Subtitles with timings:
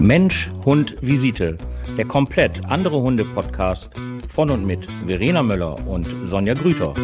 [0.00, 1.58] Mensch, Hund, Visite.
[1.98, 3.90] Der komplett andere Hunde-Podcast
[4.26, 6.94] von und mit Verena Möller und Sonja Grüter.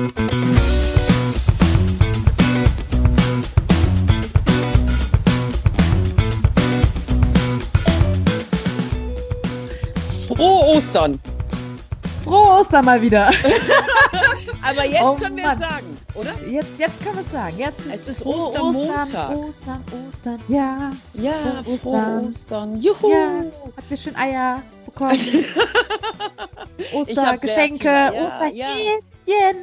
[10.27, 11.21] Frohe Ostern!
[12.25, 13.31] Frohe Ostern mal wieder.
[14.63, 15.53] Aber jetzt Oh können wir Mann.
[15.53, 16.33] es sagen, oder?
[16.49, 17.59] Jetzt, jetzt können wir es sagen.
[17.59, 19.31] Jetzt Es ist Ostermontag.
[19.37, 20.39] Ostern, Ostern, Ostern.
[20.49, 20.91] Ja.
[21.15, 22.29] Ja, frohe Ostern.
[22.29, 22.81] Ostern.
[22.83, 23.11] Juhu!
[23.11, 23.29] Ja.
[23.77, 25.11] Habt ihr schön Eier bekommen?
[26.79, 29.01] Ich Ostergeschenke, ja, Osterhäschen.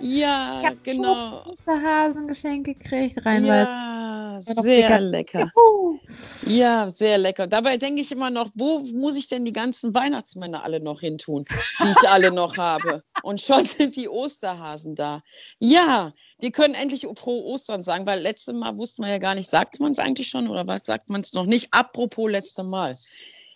[0.01, 1.43] Ja, Ich hab genau.
[1.45, 3.92] so Osterhasengeschenke gekriegt, rein, weil Ja,
[4.39, 5.51] Ja, sehr lecker.
[5.55, 5.99] Juhu.
[6.45, 7.47] Ja, sehr lecker.
[7.47, 11.45] Dabei denke ich immer noch, wo muss ich denn die ganzen Weihnachtsmänner alle noch hintun,
[11.79, 13.03] die ich alle noch habe?
[13.23, 15.23] Und schon sind die Osterhasen da.
[15.59, 19.49] Ja, wir können endlich frohe Ostern sagen, weil letztes Mal wusste man ja gar nicht,
[19.49, 21.69] sagt man es eigentlich schon oder was sagt man es noch nicht?
[21.71, 22.97] Apropos letzte Mal.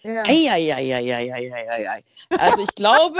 [0.03, 0.23] Ja.
[0.25, 2.03] Eieieiei.
[2.29, 3.19] Also ich glaube,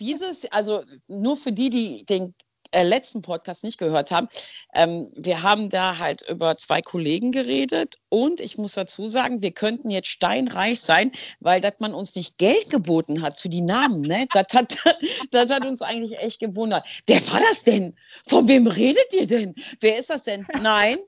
[0.00, 2.34] dieses, also nur für die, die den
[2.72, 4.28] äh, letzten Podcast nicht gehört haben,
[4.74, 9.52] ähm, wir haben da halt über zwei Kollegen geredet und ich muss dazu sagen, wir
[9.52, 14.02] könnten jetzt steinreich sein, weil dass man uns nicht Geld geboten hat für die Namen,
[14.02, 14.26] ne?
[14.32, 14.78] Das hat,
[15.30, 16.84] das hat uns eigentlich echt gewundert.
[17.06, 17.96] Wer war das denn?
[18.26, 19.54] Von wem redet ihr denn?
[19.80, 20.46] Wer ist das denn?
[20.60, 20.98] Nein,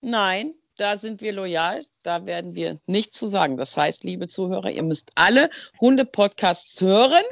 [0.00, 3.58] nein, da sind wir loyal, da werden wir nichts zu sagen.
[3.58, 7.22] Das heißt, liebe Zuhörer, ihr müsst alle Hunde-Podcasts hören,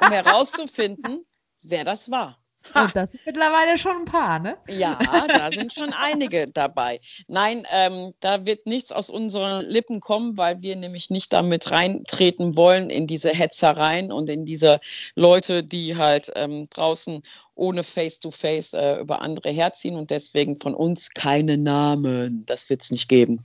[0.00, 1.26] um herauszufinden,
[1.62, 2.38] wer das war.
[2.74, 4.56] Und das sind mittlerweile schon ein paar, ne?
[4.68, 4.98] Ja,
[5.28, 7.00] da sind schon einige dabei.
[7.28, 12.56] Nein, ähm, da wird nichts aus unseren Lippen kommen, weil wir nämlich nicht damit reintreten
[12.56, 14.80] wollen in diese Hetzereien und in diese
[15.14, 17.22] Leute, die halt ähm, draußen
[17.54, 22.44] ohne Face-to-Face äh, über andere herziehen und deswegen von uns keine Namen.
[22.46, 23.44] Das wird es nicht geben.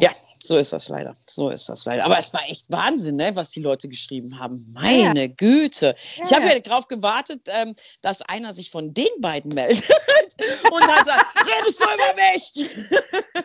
[0.00, 0.10] Ja,
[0.40, 1.14] so ist das leider.
[1.26, 2.04] So ist das leider.
[2.04, 4.70] Aber es war echt Wahnsinn, ne, was die Leute geschrieben haben.
[4.72, 5.94] Meine Güte.
[6.22, 6.54] Ich habe Ja.
[6.54, 9.88] ja darauf gewartet, ähm, dass einer sich von den beiden meldet
[10.70, 12.70] und dann sagt, redest du über mich?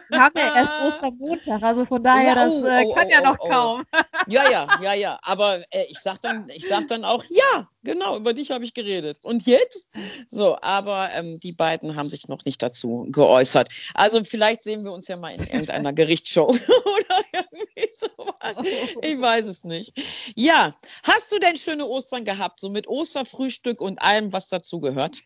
[0.10, 3.12] Wir haben ja erst Ostermontag, also von daher, Ja, das oh, äh, oh, kann oh,
[3.12, 3.50] ja oh, noch oh.
[3.50, 3.84] kaum.
[4.28, 5.20] Ja, ja, ja, ja.
[5.24, 8.74] Aber äh, ich sag dann, ich sag dann auch, ja, genau, über dich habe ich
[8.74, 9.20] geredet.
[9.24, 9.90] Und jetzt?
[10.30, 13.70] So, aber ähm, die beiden haben sich noch nicht dazu geäußert.
[13.94, 16.54] Also vielleicht sehen wir uns ja mal in irgendeiner Gerichtsshow
[16.86, 18.56] oder irgendwie sowas.
[19.02, 19.94] Ich weiß es nicht.
[20.36, 20.72] Ja,
[21.04, 25.20] hast du denn schöne Ostern gehabt, so mit Osterfrühstück und allem, was dazu gehört?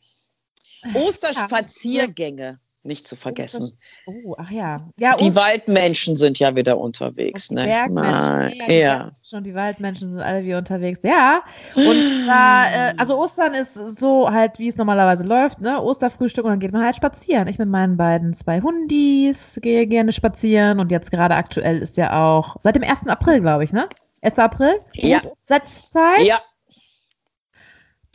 [0.94, 3.78] Osterspaziergänge, nicht zu vergessen.
[4.06, 4.90] Oh, ach ja.
[4.98, 7.66] Ja, Die Waldmenschen sind ja wieder unterwegs, ne?
[7.66, 9.12] Bergmenschen, ja, ja.
[9.24, 11.02] Schon die Waldmenschen sind alle wieder unterwegs.
[11.04, 11.44] Ja,
[11.76, 15.82] und zwar, äh, also Ostern ist so halt, wie es normalerweise läuft, ne?
[15.82, 17.48] Osterfrühstück und dann geht man halt spazieren.
[17.48, 22.24] Ich mit meinen beiden zwei Hundis gehe gerne spazieren und jetzt gerade aktuell ist ja
[22.26, 23.08] auch seit dem 1.
[23.08, 23.88] April, glaube ich, ne?
[24.22, 24.40] 1.
[24.40, 24.80] April?
[24.94, 25.22] Ja.
[25.48, 26.26] Setzzeit?
[26.26, 26.40] Ja,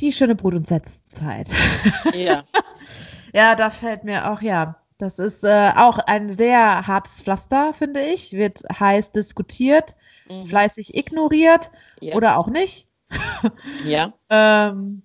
[0.00, 1.48] Die schöne Brut- und Setzzeit.
[2.14, 2.42] ja.
[3.32, 8.00] Ja, da fällt mir auch, ja, das ist äh, auch ein sehr hartes Pflaster, finde
[8.02, 8.32] ich.
[8.32, 9.96] Wird heiß diskutiert,
[10.30, 10.44] Mhm.
[10.44, 11.70] fleißig ignoriert
[12.00, 12.14] Ja.
[12.14, 12.88] oder auch nicht.
[13.84, 14.12] ja.
[14.30, 15.02] Ähm,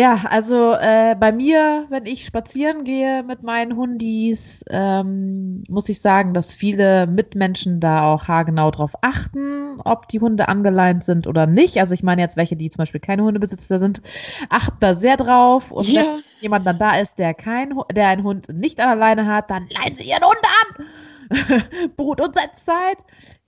[0.00, 6.00] ja, also äh, bei mir, wenn ich spazieren gehe mit meinen Hundis, ähm, muss ich
[6.00, 11.46] sagen, dass viele Mitmenschen da auch haargenau drauf achten, ob die Hunde angeleint sind oder
[11.46, 11.78] nicht.
[11.78, 14.00] Also ich meine jetzt welche, die zum Beispiel keine Hundebesitzer sind,
[14.48, 15.70] achten da sehr drauf.
[15.70, 16.02] Und Ja.
[16.02, 19.50] wenn jemand dann da ist, der kein, der einen Hund nicht an der Leine hat,
[19.50, 20.40] dann leihen sie ihren Hund
[20.78, 20.86] an.
[21.96, 22.98] Brut- und Setzzeit.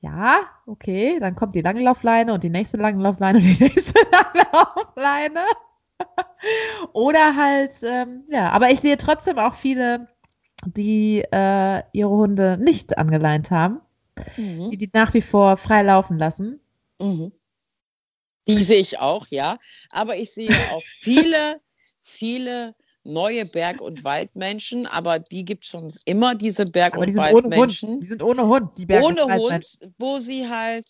[0.00, 5.40] Ja, okay, dann kommt die Langlaufleine und die nächste Langlaufleine und die nächste Langlaufleine.
[6.92, 10.08] Oder halt, ähm, ja, aber ich sehe trotzdem auch viele,
[10.66, 13.80] die äh, ihre Hunde nicht angeleint haben,
[14.36, 14.70] die Mhm.
[14.78, 16.60] die nach wie vor frei laufen lassen.
[17.00, 17.32] Mhm.
[18.48, 19.58] Die sehe ich auch, ja.
[19.92, 21.60] Aber ich sehe auch viele,
[22.00, 22.74] viele
[23.04, 27.24] neue Berg- und Waldmenschen, aber die gibt schon immer diese Berg- Aber die und sind
[27.24, 27.50] ohne Hund.
[27.52, 28.00] Waldmenschen.
[28.00, 29.80] Die sind ohne Hund, die Berg- und Ohne Waldmenschen.
[29.82, 30.84] Hund, wo sie halt,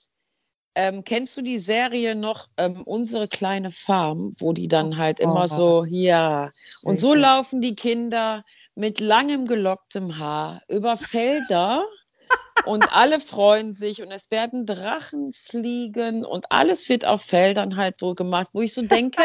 [0.75, 5.25] ähm, kennst du die Serie noch, ähm, Unsere kleine Farm, wo die dann halt Oh.
[5.25, 6.51] immer so, ja.
[6.83, 11.85] Und so laufen die Kinder mit langem gelocktem Haar über Felder
[12.67, 18.01] und alle freuen sich und es werden Drachen fliegen und alles wird auf Feldern halt
[18.01, 19.23] wohl gemacht, wo ich so denke,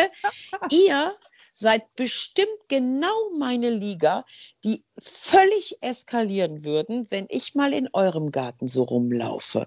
[0.69, 1.15] ihr
[1.59, 4.25] seid bestimmt genau meine Liga,
[4.63, 9.65] die völlig eskalieren würden, wenn ich mal in eurem Garten so rumlaufe.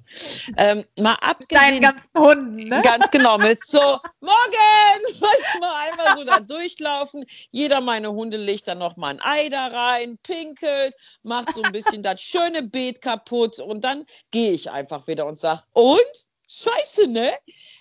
[0.56, 1.48] Ähm, mal abgesehen.
[1.48, 2.80] Deinen ganzen Hunden, ne?
[2.82, 3.80] Ganz genau, mit so,
[4.20, 7.24] morgen, du, mal einfach so da durchlaufen.
[7.50, 10.94] Jeder meiner Hunde legt dann noch mal ein Ei da rein, pinkelt,
[11.24, 15.40] macht so ein bisschen das schöne Beet kaputt und dann gehe ich einfach wieder und
[15.40, 16.26] sage, und?
[16.52, 17.32] Scheiße, ne?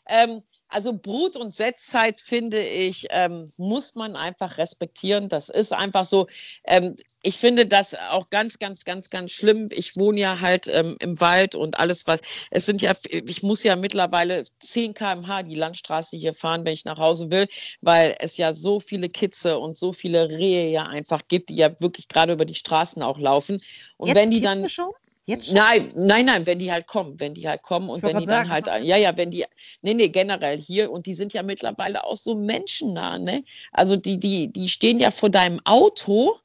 [0.07, 5.27] Ähm, also Brut- und Setzzeit, finde ich, ähm, muss man einfach respektieren.
[5.27, 6.27] Das ist einfach so.
[6.63, 9.69] Ähm, ich finde das auch ganz, ganz, ganz, ganz schlimm.
[9.71, 12.21] Ich wohne ja halt ähm, im Wald und alles was.
[12.51, 16.85] Es sind ja, ich muss ja mittlerweile 10 km/h die Landstraße hier fahren, wenn ich
[16.85, 17.47] nach Hause will,
[17.81, 21.79] weil es ja so viele Kitze und so viele Rehe ja einfach gibt, die ja
[21.81, 23.61] wirklich gerade über die Straßen auch laufen.
[23.97, 24.69] Und Jetzt wenn die dann.
[24.69, 24.93] Schon?
[25.29, 25.55] Jetzt schon?
[25.55, 28.49] Nein, nein, nein, wenn die halt kommen, wenn die halt kommen und wenn die dann
[28.49, 29.45] halt, ja, ja, wenn die,
[29.83, 33.43] nee, nee, generell hier und die sind ja mittlerweile auch so menschennah, ne?
[33.71, 36.35] Also die, die, die stehen ja vor deinem Auto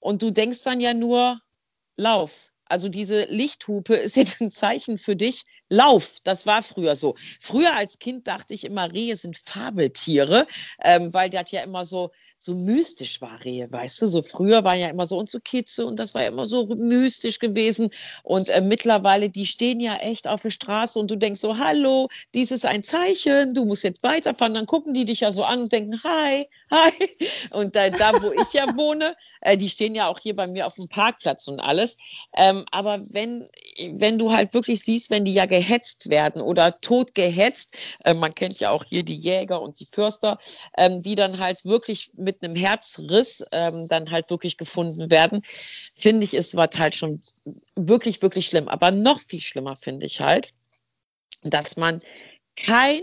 [0.00, 1.40] und du denkst dann ja nur,
[1.96, 2.52] lauf.
[2.68, 6.18] Also diese Lichthupe ist jetzt ein Zeichen für dich, lauf.
[6.24, 7.14] Das war früher so.
[7.40, 10.46] Früher als Kind dachte ich immer, Rehe sind Fabeltiere,
[10.82, 14.06] ähm, weil das ja immer so, so mystisch war, Rehe, weißt du?
[14.06, 16.66] So früher war ja immer so und so Kitze und das war ja immer so
[16.66, 17.90] mystisch gewesen.
[18.22, 22.08] Und äh, mittlerweile, die stehen ja echt auf der Straße und du denkst so, hallo,
[22.34, 24.54] dies ist ein Zeichen, du musst jetzt weiterfahren.
[24.54, 26.92] Dann gucken die dich ja so an und denken, hi, hi.
[27.50, 30.66] Und äh, da, wo ich ja wohne, äh, die stehen ja auch hier bei mir
[30.66, 31.96] auf dem Parkplatz und alles.
[32.36, 33.48] Ähm, aber wenn,
[33.92, 38.34] wenn du halt wirklich siehst, wenn die ja gehetzt werden oder tot gehetzt, äh, man
[38.34, 40.38] kennt ja auch hier die Jäger und die Förster,
[40.76, 45.42] ähm, die dann halt wirklich mit einem Herzriss ähm, dann halt wirklich gefunden werden,
[45.96, 47.20] finde ich, ist was halt schon
[47.74, 48.68] wirklich, wirklich schlimm.
[48.68, 50.52] Aber noch viel schlimmer finde ich halt,
[51.42, 52.00] dass man
[52.56, 53.02] kein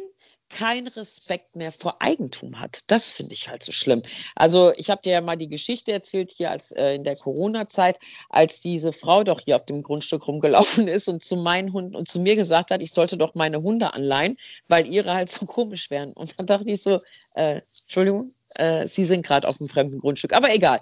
[0.57, 2.81] kein Respekt mehr vor Eigentum hat.
[2.87, 4.03] Das finde ich halt so schlimm.
[4.35, 7.99] Also ich habe dir ja mal die Geschichte erzählt hier als äh, in der Corona-Zeit,
[8.29, 12.07] als diese Frau doch hier auf dem Grundstück rumgelaufen ist und zu meinen Hunden und
[12.07, 15.89] zu mir gesagt hat, ich sollte doch meine Hunde anleihen, weil ihre halt so komisch
[15.89, 16.13] wären.
[16.13, 16.99] Und dann dachte ich so,
[17.33, 20.33] äh, Entschuldigung, äh, Sie sind gerade auf einem fremden Grundstück.
[20.33, 20.79] Aber egal.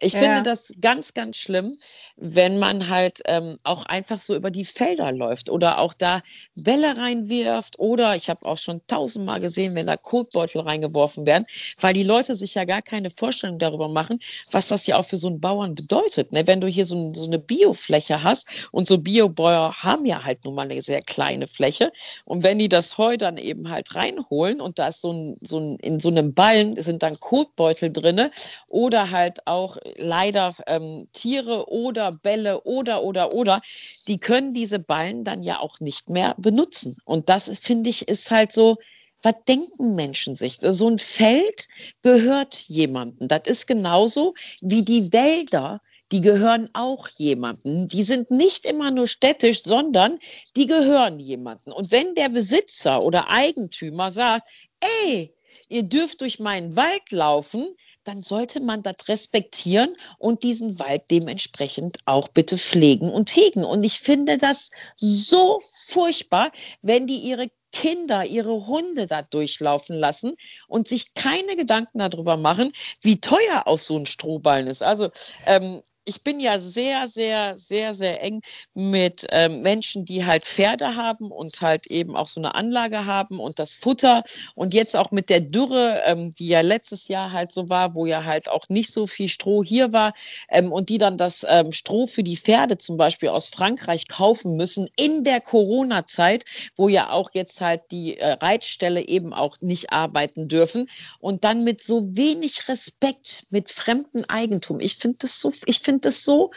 [0.00, 0.18] Ich Ja.
[0.20, 1.76] finde das ganz, ganz schlimm,
[2.16, 6.22] wenn man halt ähm, auch einfach so über die Felder läuft oder auch da
[6.54, 11.44] Bälle reinwirft oder ich habe auch schon tausendmal gesehen, wenn da Kotbeutel reingeworfen werden,
[11.80, 14.20] weil die Leute sich ja gar keine Vorstellung darüber machen,
[14.52, 16.30] was das ja auch für so einen Bauern bedeutet.
[16.32, 16.46] Ne?
[16.46, 20.54] Wenn du hier so, so eine Biofläche hast und so Biobäuer haben ja halt nun
[20.54, 21.90] mal eine sehr kleine Fläche
[22.24, 25.58] und wenn die das Heu dann eben halt reinholen und da ist so ein, so
[25.58, 28.30] ein in so einem Ballen sind dann Kotbeutel drinne
[28.68, 33.60] oder halt auch leider ähm, Tiere oder Bälle oder oder oder,
[34.08, 36.96] die können diese Ballen dann ja auch nicht mehr benutzen.
[37.04, 38.78] Und das finde ich, ist halt so,
[39.24, 40.58] was denken Menschen sich?
[40.60, 41.68] So ein Feld
[42.02, 43.28] gehört jemandem.
[43.28, 45.80] Das ist genauso wie die Wälder.
[46.12, 47.88] Die gehören auch jemandem.
[47.88, 50.18] Die sind nicht immer nur städtisch, sondern
[50.56, 51.72] die gehören jemandem.
[51.72, 54.46] Und wenn der Besitzer oder Eigentümer sagt,
[54.80, 55.34] ey,
[55.68, 57.66] ihr dürft durch meinen Wald laufen,
[58.04, 63.64] dann sollte man das respektieren und diesen Wald dementsprechend auch bitte pflegen und hegen.
[63.64, 66.52] Und ich finde das so furchtbar,
[66.82, 70.36] wenn die ihre Kinder, ihre Hunde da durchlaufen lassen
[70.68, 74.82] und sich keine Gedanken darüber machen, wie teuer auch so ein Strohballen ist.
[74.82, 75.10] Also
[75.46, 78.42] ähm, ich bin ja sehr, sehr, sehr, sehr eng
[78.74, 83.40] mit ähm, Menschen, die halt Pferde haben und halt eben auch so eine Anlage haben
[83.40, 84.22] und das Futter
[84.54, 88.06] und jetzt auch mit der Dürre, ähm, die ja letztes Jahr halt so war, wo
[88.06, 90.12] ja halt auch nicht so viel Stroh hier war
[90.48, 94.56] ähm, und die dann das ähm, Stroh für die Pferde zum Beispiel aus Frankreich kaufen
[94.56, 96.44] müssen in der Corona-Zeit,
[96.76, 101.64] wo ja auch jetzt halt die äh, Reitställe eben auch nicht arbeiten dürfen und dann
[101.64, 104.80] mit so wenig Respekt mit fremdem Eigentum.
[104.80, 106.52] Ich finde das so, ich finde das so,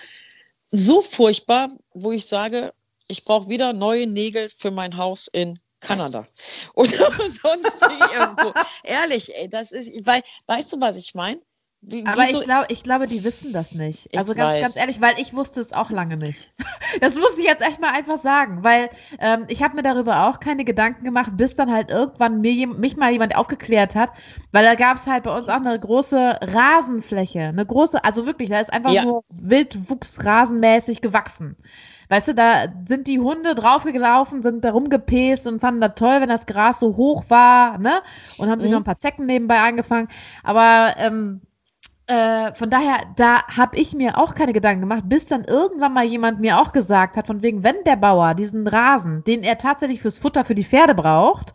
[0.67, 2.73] so furchtbar, wo ich sage,
[3.07, 6.25] ich brauche wieder neue Nägel für mein Haus in Kanada
[6.73, 8.53] oder sonst irgendwo.
[8.83, 11.41] Ehrlich, ey, das ist, weil, weißt du, was ich meine?
[11.81, 14.07] Wie, Aber wieso- ich, glaub, ich glaube, die wissen das nicht.
[14.11, 14.61] Ich Also ganz, weiß.
[14.61, 16.51] ganz ehrlich, weil ich wusste es auch lange nicht.
[17.01, 20.39] Das muss ich jetzt echt mal einfach sagen, weil ähm, ich habe mir darüber auch
[20.39, 24.11] keine Gedanken gemacht, bis dann halt irgendwann mir, mich mal jemand aufgeklärt hat,
[24.53, 28.49] weil da gab es halt bei uns auch eine große Rasenfläche, eine große, also wirklich,
[28.49, 29.03] da ist einfach Ja.
[29.03, 31.57] nur wildwuchsrasenmäßig gewachsen.
[32.09, 36.29] Weißt du, da sind die Hunde draufgelaufen, sind da rumgepäst und fanden das toll, wenn
[36.29, 38.01] das Gras so hoch war, ne?
[38.37, 38.75] Und haben sich Mhm.
[38.75, 40.07] noch ein paar Zecken nebenbei angefangen.
[40.41, 41.41] Aber ähm,
[42.07, 46.05] äh, von daher, da habe ich mir auch keine Gedanken gemacht, bis dann irgendwann mal
[46.05, 50.01] jemand mir auch gesagt hat, von wegen, wenn der Bauer diesen Rasen, den er tatsächlich
[50.01, 51.53] fürs Futter für die Pferde braucht,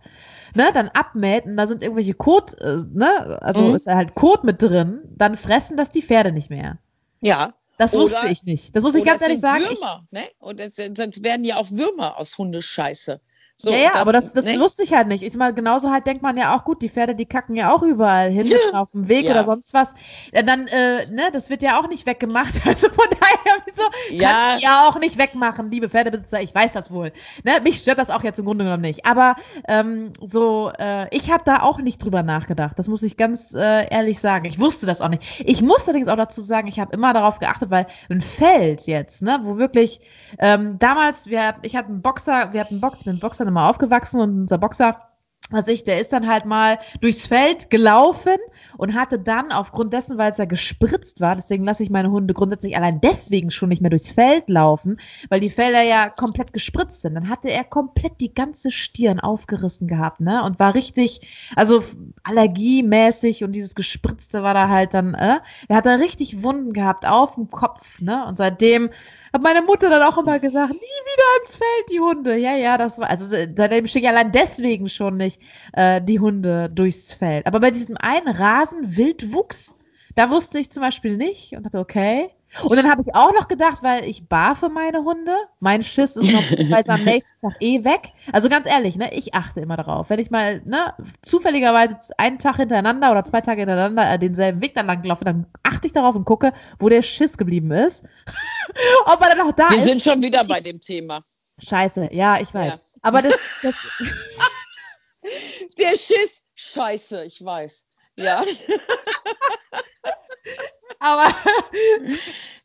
[0.55, 3.75] ne, dann abmäht und da sind irgendwelche Kot, äh, ne, also Mhm.
[3.77, 6.79] ist da halt Kot mit drin, dann fressen das die Pferde nicht mehr.
[7.21, 7.55] Ja.
[7.79, 8.77] Das Oder- wusste ich nicht.
[8.77, 9.63] Das muss ich ganz ehrlich sagen.
[9.71, 10.21] Ich, Würmer, ne?
[10.39, 13.21] Und es werden ja auch Würmer aus Hundescheiße.
[13.57, 14.59] So, ja, ja, aber das, das ne?
[14.59, 15.23] wusste ich halt nicht.
[15.23, 17.83] Ich mal, genauso halt denkt man ja auch, gut, die Pferde, die kacken ja auch
[17.83, 19.33] überall hin, mitten auf dem Weg Ja.
[19.33, 19.95] oder sonst was.
[20.33, 22.55] Ja, dann, äh, ne, das wird ja auch nicht weggemacht.
[22.67, 24.29] Also von daher, wieso Ja.
[24.31, 27.13] kannst du ja auch nicht wegmachen, liebe Pferdebesitzer, ich weiß das wohl.
[27.45, 29.05] Ne, mich stört das auch jetzt im Grunde genommen nicht.
[29.05, 29.37] Aber
[29.69, 32.79] ähm, so, äh, ich habe da auch nicht drüber nachgedacht.
[32.79, 34.45] Das muss ich ganz äh, ehrlich sagen.
[34.47, 35.23] Ich wusste das auch nicht.
[35.45, 39.23] Ich muss allerdings auch dazu sagen, ich habe immer darauf geachtet, weil ein Feld jetzt,
[39.23, 40.01] ne, wo wirklich
[40.39, 43.49] ähm, damals, wir, ich hatte einen Boxer, wir hatten einen Boxer, ich bin mit Boxern
[43.49, 44.97] immer aufgewachsen und unser Boxer,
[45.51, 48.37] was ich, der ist dann halt mal durchs Feld gelaufen
[48.79, 52.33] und hatte dann aufgrund dessen, weil es ja gespritzt war, deswegen lasse ich meine Hunde
[52.33, 57.03] grundsätzlich allein deswegen schon nicht mehr durchs Feld laufen, weil die Felder ja komplett gespritzt
[57.03, 57.15] sind.
[57.15, 60.43] Dann hatte er komplett die ganze Stirn aufgerissen gehabt, ne?
[60.45, 61.21] Und war richtig,
[61.57, 61.83] also
[62.23, 67.07] allergiemäßig und dieses Gespritzte war da halt dann, äh, er hat da richtig Wunden gehabt
[67.07, 68.25] auf dem Kopf, ne?
[68.27, 68.91] Und seitdem
[69.33, 72.37] hat meine Mutter dann auch immer gesagt, nie wieder ins Feld, die Hunde.
[72.37, 75.41] Ja, ja, das war, also seitdem schicke ich allein deswegen schon nicht
[75.73, 77.47] äh, die Hunde durchs Feld.
[77.47, 79.77] Aber bei diesem einen Rasen Wildwuchs,
[80.15, 82.31] da wusste ich zum Beispiel nicht und dachte, okay.
[82.62, 86.31] Und dann habe ich auch noch gedacht, weil ich barfe meine Hunde, mein Schiss ist
[86.31, 88.12] normalerweise am nächsten Tag eh weg.
[88.31, 90.11] Also ganz ehrlich, ne, ich achte immer darauf.
[90.11, 94.75] Wenn ich mal, ne, zufälligerweise einen Tag hintereinander oder zwei Tage hintereinander äh, denselben Weg
[94.75, 95.47] dann lang laufe, dann
[95.83, 98.05] achte ich darauf und gucke, wo der Schiss geblieben ist.
[99.05, 99.85] Ob er dann noch da Wir ist.
[99.85, 101.21] sind schon wieder bei dem Thema.
[101.59, 102.75] Scheiße, ja, ich weiß.
[102.75, 102.81] Ja.
[103.03, 103.75] Aber das, das
[105.79, 107.87] Der Schiss, scheiße, ich weiß.
[108.17, 108.43] Ja,
[111.01, 111.35] aber,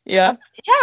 [0.04, 0.36] ja.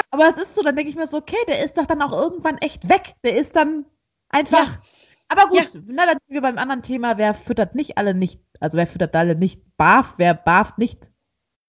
[0.10, 2.12] aber es ist so, dann denke ich mir so, okay, der ist doch dann auch
[2.12, 3.14] irgendwann echt weg.
[3.24, 3.86] Der ist dann
[4.30, 4.68] einfach.
[4.68, 4.80] Ja.
[5.28, 8.78] Aber gut, na, dann sind wir beim anderen Thema, wer füttert nicht alle nicht, also
[8.78, 11.10] wer füttert alle nicht barf, wer barft nicht.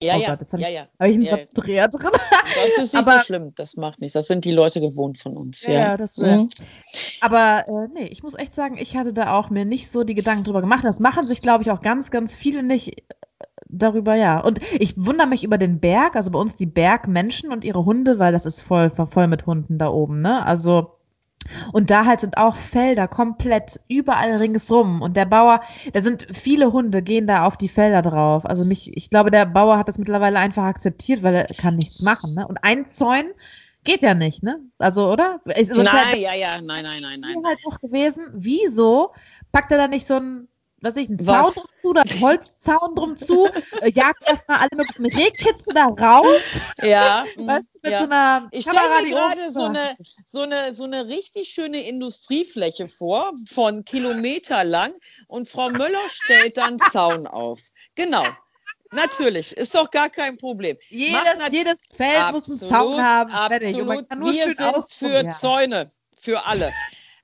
[0.02, 0.86] Ja, Oh ja, Gott, jetzt ja, ja.
[1.00, 2.10] Habe ich einen Ja, Satzdreher drin?
[2.12, 4.12] Das ist nicht Aber- so schlimm, das macht nichts.
[4.12, 5.64] Das sind die Leute gewohnt von uns.
[5.66, 6.50] Ja, Ja, das Mhm.
[7.22, 10.14] Aber äh, nee, ich muss echt sagen, ich hatte da auch mir nicht so die
[10.14, 10.84] Gedanken drüber gemacht.
[10.84, 13.04] Das machen sich, glaube ich, auch ganz, ganz viele nicht äh,
[13.68, 14.40] darüber, ja.
[14.40, 18.18] Und ich wundere mich über den Berg, also bei uns die Bergmenschen und ihre Hunde,
[18.18, 20.44] weil das ist voll, voll mit Hunden da oben, ne?
[20.44, 20.92] Also.
[21.72, 25.02] Und da halt sind auch Felder komplett überall ringsrum.
[25.02, 25.60] Und der Bauer,
[25.92, 28.46] da sind viele Hunde, gehen da auf die Felder drauf.
[28.46, 32.02] Also mich, ich glaube, der Bauer hat das mittlerweile einfach akzeptiert, weil er kann nichts
[32.02, 32.34] machen.
[32.34, 32.46] Ne?
[32.46, 33.32] Und einzäunen
[33.84, 34.58] geht ja nicht, ne?
[34.78, 35.40] Also, oder?
[35.44, 37.36] Sonst Nein, hätte- ja, ja, nein, nein, nein, nein.
[37.44, 39.12] halt noch gewesen, wieso
[39.52, 40.48] packt er da nicht so ein,
[40.86, 43.46] was weiß ich, einen Zaun drum zu, oder einen Holzzaun drum zu,
[43.80, 46.40] äh, jagt erstmal alle möglichen Rehkitze da raus,
[46.82, 47.98] Ja, weißt mit ja.
[48.00, 52.88] so einer Ich stelle mir gerade so eine, so, eine, so eine richtig schöne Industriefläche
[52.88, 54.92] vor, von Kilometer lang.
[55.28, 57.60] Und Frau Möller stellt dann Zaun auf.
[57.94, 58.24] Genau.
[58.92, 60.76] Natürlich, ist doch gar kein Problem.
[60.76, 64.08] Macht Jedes, nat- jedes Feld muss einen Zaun haben, Absolut.
[64.08, 65.28] Wir sind für ja.
[65.30, 66.72] Zäune, für alle.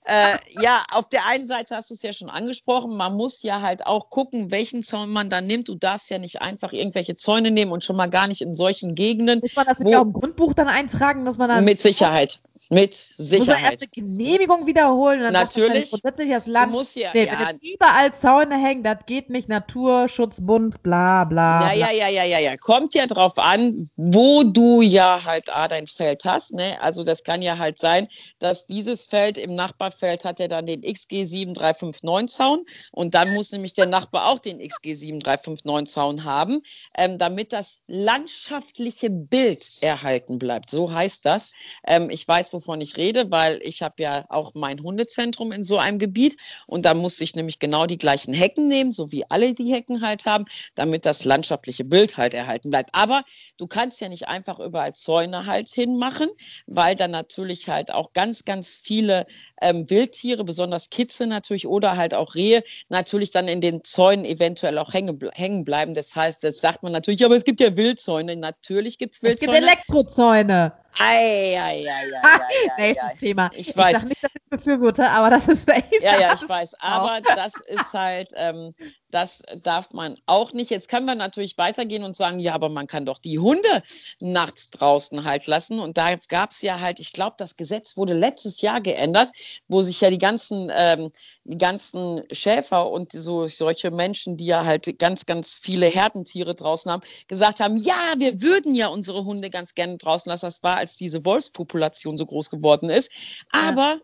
[0.05, 3.61] Äh, ja, auf der einen Seite hast du es ja schon angesprochen, man muss ja
[3.61, 5.69] halt auch gucken, welchen Zaun man dann nimmt.
[5.69, 8.95] Du darfst ja nicht einfach irgendwelche Zäune nehmen und schon mal gar nicht in solchen
[8.95, 9.41] Gegenden.
[9.41, 12.41] Muss man das nicht auch im Grundbuch dann eintragen, dass man dann Mit Sicherheit.
[12.71, 13.73] Mit muss man Sicherheit.
[13.73, 15.91] erst eine Genehmigung wiederholen und dann Natürlich.
[15.91, 16.73] grundsätzlich das Du Land.
[16.73, 21.61] musst ja, nee, ja, wenn jetzt überall Zäune hängen, das geht nicht, Naturschutzbund, bla bla.
[21.73, 21.75] Ja, bla.
[21.75, 22.57] ja, ja, ja, ja, ja.
[22.57, 26.53] Kommt ja drauf an, wo du ja halt A, dein Feld hast.
[26.55, 26.81] Ne?
[26.81, 30.83] Also das kann ja halt sein, dass dieses Feld im Nachbarfeld hat ja dann den
[30.83, 36.63] XG7359 Zaun und dann muss nämlich der Nachbar auch den XG7359 Zaun haben,
[36.97, 40.71] ähm, damit das landschaftliche Bild erhalten bleibt.
[40.71, 41.53] So heißt das.
[41.87, 45.79] Ähm, ich weiß, wovon ich rede, weil ich habe ja auch mein Hundezentrum in so
[45.79, 49.55] einem Gebiet und da musste ich nämlich genau die gleichen Hecken nehmen, so wie alle
[49.55, 52.91] die Hecken halt haben, damit das landschaftliche Bild halt erhalten bleibt.
[52.95, 53.23] Aber
[53.57, 56.29] du kannst ja nicht einfach überall Zäune halt hinmachen,
[56.67, 59.27] weil dann natürlich halt auch ganz, ganz viele
[59.61, 64.79] ähm, Wildtiere, besonders Kitze natürlich oder halt auch Rehe, natürlich dann in den Zäunen eventuell
[64.79, 65.95] auch hängen, hängen bleiben.
[65.95, 68.37] Das heißt, das sagt man natürlich, aber es gibt ja Wildzäune.
[68.37, 69.67] Natürlich gibt es Es gibt Wildzäune.
[69.67, 70.73] Elektrozäune.
[70.99, 73.21] Ei, ei, ei, ei, Nächstes.
[73.21, 73.51] Thema.
[73.55, 74.01] Ich weiß.
[74.01, 76.03] sag nicht, dass ich befürworte, aber das ist echt.
[76.03, 76.75] Ja, ja, ich weiß.
[76.81, 78.73] Aber das ist halt, ähm,
[79.13, 80.71] das darf man auch nicht.
[80.71, 83.83] Jetzt können wir natürlich weitergehen und sagen, ja, aber man kann doch die Hunde
[84.21, 85.79] nachts draußen halt lassen.
[85.79, 89.31] Und da gab es ja halt, ich glaube, das Gesetz wurde letztes Jahr geändert,
[89.69, 91.13] wo sich ja die ganzen, ähm,
[91.45, 96.91] die ganzen Schäfer und so solche Menschen, die ja halt ganz, ganz viele Herdentiere draußen
[96.91, 100.47] haben, gesagt haben, ja, wir würden ja unsere Hunde ganz gerne draußen lassen.
[100.47, 103.11] Das war, als diese Wolfspopulation so groß geworden ist.
[103.51, 103.99] Aber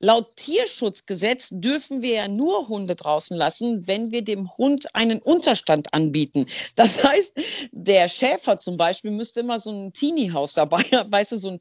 [0.00, 5.92] Laut Tierschutzgesetz dürfen wir ja nur Hunde draußen lassen, wenn wir dem Hund einen Unterstand
[5.92, 6.46] anbieten.
[6.76, 7.32] Das heißt,
[7.72, 11.58] der Schäfer zum Beispiel müsste immer so ein Teenie-Haus dabei, weißt du, so ein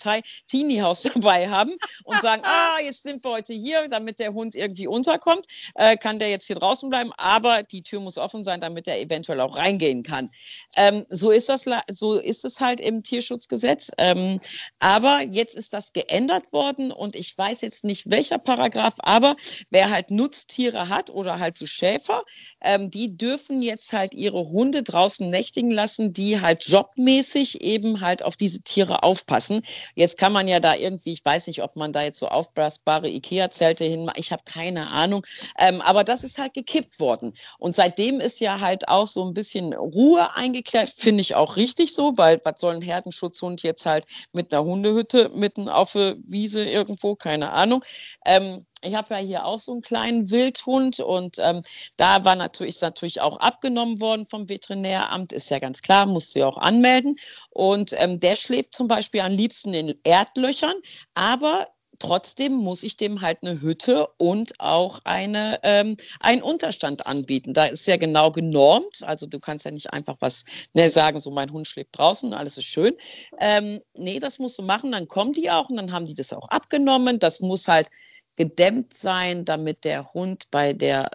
[0.47, 4.85] Teenie-Haus dabei haben und sagen, ah, jetzt sind wir heute hier, damit der Hund irgendwie
[4.85, 8.87] unterkommt, äh, kann der jetzt hier draußen bleiben, aber die Tür muss offen sein, damit
[8.87, 10.29] er eventuell auch reingehen kann.
[10.75, 13.91] Ähm, so ist das, so ist es halt im Tierschutzgesetz.
[13.97, 14.39] Ähm,
[14.79, 19.35] aber jetzt ist das geändert worden und ich weiß jetzt nicht, welche welcher Paragraph, aber
[19.69, 22.23] wer halt Nutztiere hat oder halt so Schäfer,
[22.61, 28.23] ähm, die dürfen jetzt halt ihre Hunde draußen nächtigen lassen, die halt jobmäßig eben halt
[28.23, 29.61] auf diese Tiere aufpassen.
[29.95, 33.09] Jetzt kann man ja da irgendwie, ich weiß nicht, ob man da jetzt so aufblasbare
[33.09, 35.25] Ikea-Zelte hinmacht, ich habe keine Ahnung,
[35.57, 37.33] ähm, aber das ist halt gekippt worden.
[37.59, 41.93] Und seitdem ist ja halt auch so ein bisschen Ruhe eingeklärt, finde ich auch richtig
[41.93, 46.65] so, weil was soll ein Herdenschutzhund jetzt halt mit einer Hundehütte mitten auf der Wiese
[46.65, 47.83] irgendwo, keine Ahnung.
[48.25, 51.63] Ähm, ich habe ja hier auch so einen kleinen Wildhund und ähm,
[51.97, 56.39] da war natürlich, ist natürlich auch abgenommen worden vom Veterinäramt, ist ja ganz klar, musste
[56.39, 57.15] ja auch anmelden.
[57.49, 60.75] Und ähm, der schläft zum Beispiel am liebsten in Erdlöchern,
[61.15, 61.67] aber
[61.99, 67.53] trotzdem muss ich dem halt eine Hütte und auch eine, ähm, einen Unterstand anbieten.
[67.53, 69.03] Da ist ja genau genormt.
[69.03, 72.57] Also du kannst ja nicht einfach was ne, sagen, so mein Hund schläft draußen, alles
[72.57, 72.95] ist schön.
[73.39, 76.33] Ähm, nee, das musst du machen, dann kommen die auch und dann haben die das
[76.33, 77.19] auch abgenommen.
[77.19, 77.89] Das muss halt
[78.37, 81.09] gedämmt sein, damit der Hund bei der,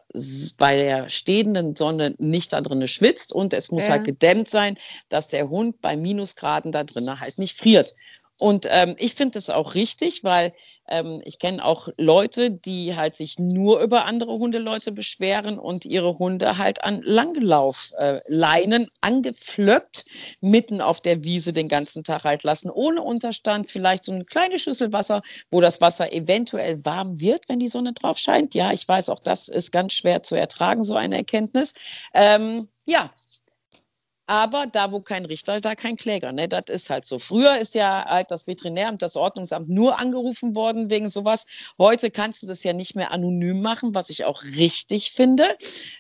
[0.59, 3.93] bei der stehenden Sonne nicht da drinnen schwitzt und es muss ja.
[3.93, 4.77] halt gedämmt sein,
[5.09, 7.95] dass der Hund bei Minusgraden da drinnen halt nicht friert.
[8.43, 10.53] Und ähm, ich finde das auch richtig, weil
[10.89, 16.19] ähm, ich kenne auch Leute, die halt sich nur über andere Hundeleute beschweren und ihre
[16.19, 20.07] Hunde halt an Langlaufleinen äh, angeflöckt
[20.41, 24.59] mitten auf der Wiese den ganzen Tag halt lassen, ohne Unterstand, vielleicht so eine kleine
[24.59, 25.23] Schüssel Wasser,
[25.53, 28.57] wo das Wasser eventuell warm wird, wenn die Sonne drauf scheint.
[28.57, 31.75] Ja, ich weiß, auch das ist ganz schwer zu ertragen, so eine Erkenntnis.
[32.13, 33.13] Ähm, ja,
[34.27, 36.33] aber da, wo kein Richter, da kein Kläger.
[36.33, 36.49] Ne?
[36.49, 37.19] Das ist halt so.
[37.19, 41.47] Früher ist ja halt das Veterinäramt, das Ordnungsamt nur angerufen worden wegen sowas.
[41.79, 45.45] Heute kannst du das ja nicht mehr anonym machen, was ich auch richtig finde.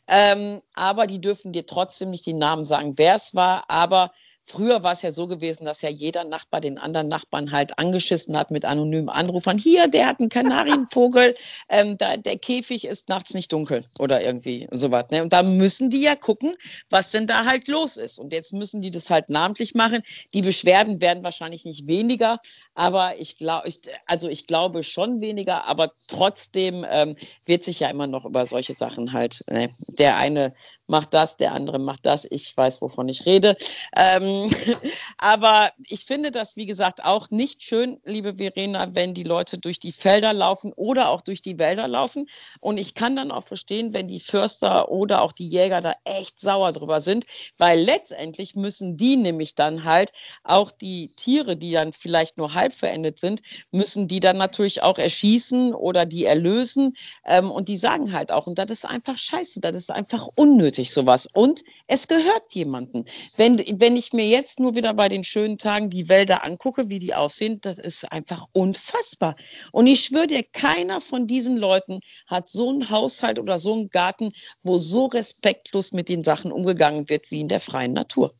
[0.06, 3.68] Ähm, aber die dürfen dir trotzdem nicht die Namen sagen, wer es war.
[3.68, 4.12] Aber
[4.44, 8.36] Früher war es ja so gewesen, dass ja jeder Nachbar den anderen Nachbarn halt angeschissen
[8.36, 9.56] hat mit anonymen Anrufern.
[9.56, 11.34] Hier, der hat einen Kanarienvogel,
[11.68, 15.06] ähm, da, der Käfig ist nachts nicht dunkel oder irgendwie sowas.
[15.10, 15.22] Ne?
[15.22, 16.54] Und da müssen die ja gucken,
[16.90, 18.18] was denn da halt los ist.
[18.18, 20.02] Und jetzt müssen die das halt namentlich machen.
[20.34, 22.38] Die Beschwerden werden wahrscheinlich nicht weniger,
[22.74, 23.68] aber ich glaube,
[24.06, 28.74] also ich glaube schon weniger, aber trotzdem ähm, wird sich ja immer noch über solche
[28.74, 29.70] Sachen halt, ne?
[29.88, 30.54] der eine
[30.86, 32.26] macht das, der andere macht das.
[32.30, 33.56] Ich weiß, wovon ich rede.
[33.96, 34.50] Ähm,
[35.18, 39.78] aber ich finde das, wie gesagt, auch nicht schön, liebe Verena, wenn die Leute durch
[39.78, 42.28] die Felder laufen oder auch durch die Wälder laufen.
[42.60, 46.40] Und ich kann dann auch verstehen, wenn die Förster oder auch die Jäger da echt
[46.40, 47.24] sauer drüber sind,
[47.56, 50.12] weil letztendlich müssen die nämlich dann halt
[50.44, 54.98] auch die Tiere, die dann vielleicht nur halb verendet sind, müssen die dann natürlich auch
[54.98, 56.94] erschießen oder die erlösen.
[57.24, 60.71] Ähm, und die sagen halt auch, und das ist einfach scheiße, das ist einfach unnötig
[60.72, 61.28] nötig, sowas.
[61.32, 63.04] Und es gehört jemandem.
[63.36, 66.98] Wenn, wenn ich mir jetzt nur wieder bei den schönen Tagen die Wälder angucke, wie
[66.98, 69.36] die aussehen, das ist einfach unfassbar.
[69.70, 73.90] Und ich schwöre dir, keiner von diesen Leuten hat so einen Haushalt oder so einen
[73.90, 74.32] Garten,
[74.62, 78.32] wo so respektlos mit den Sachen umgegangen wird wie in der freien Natur.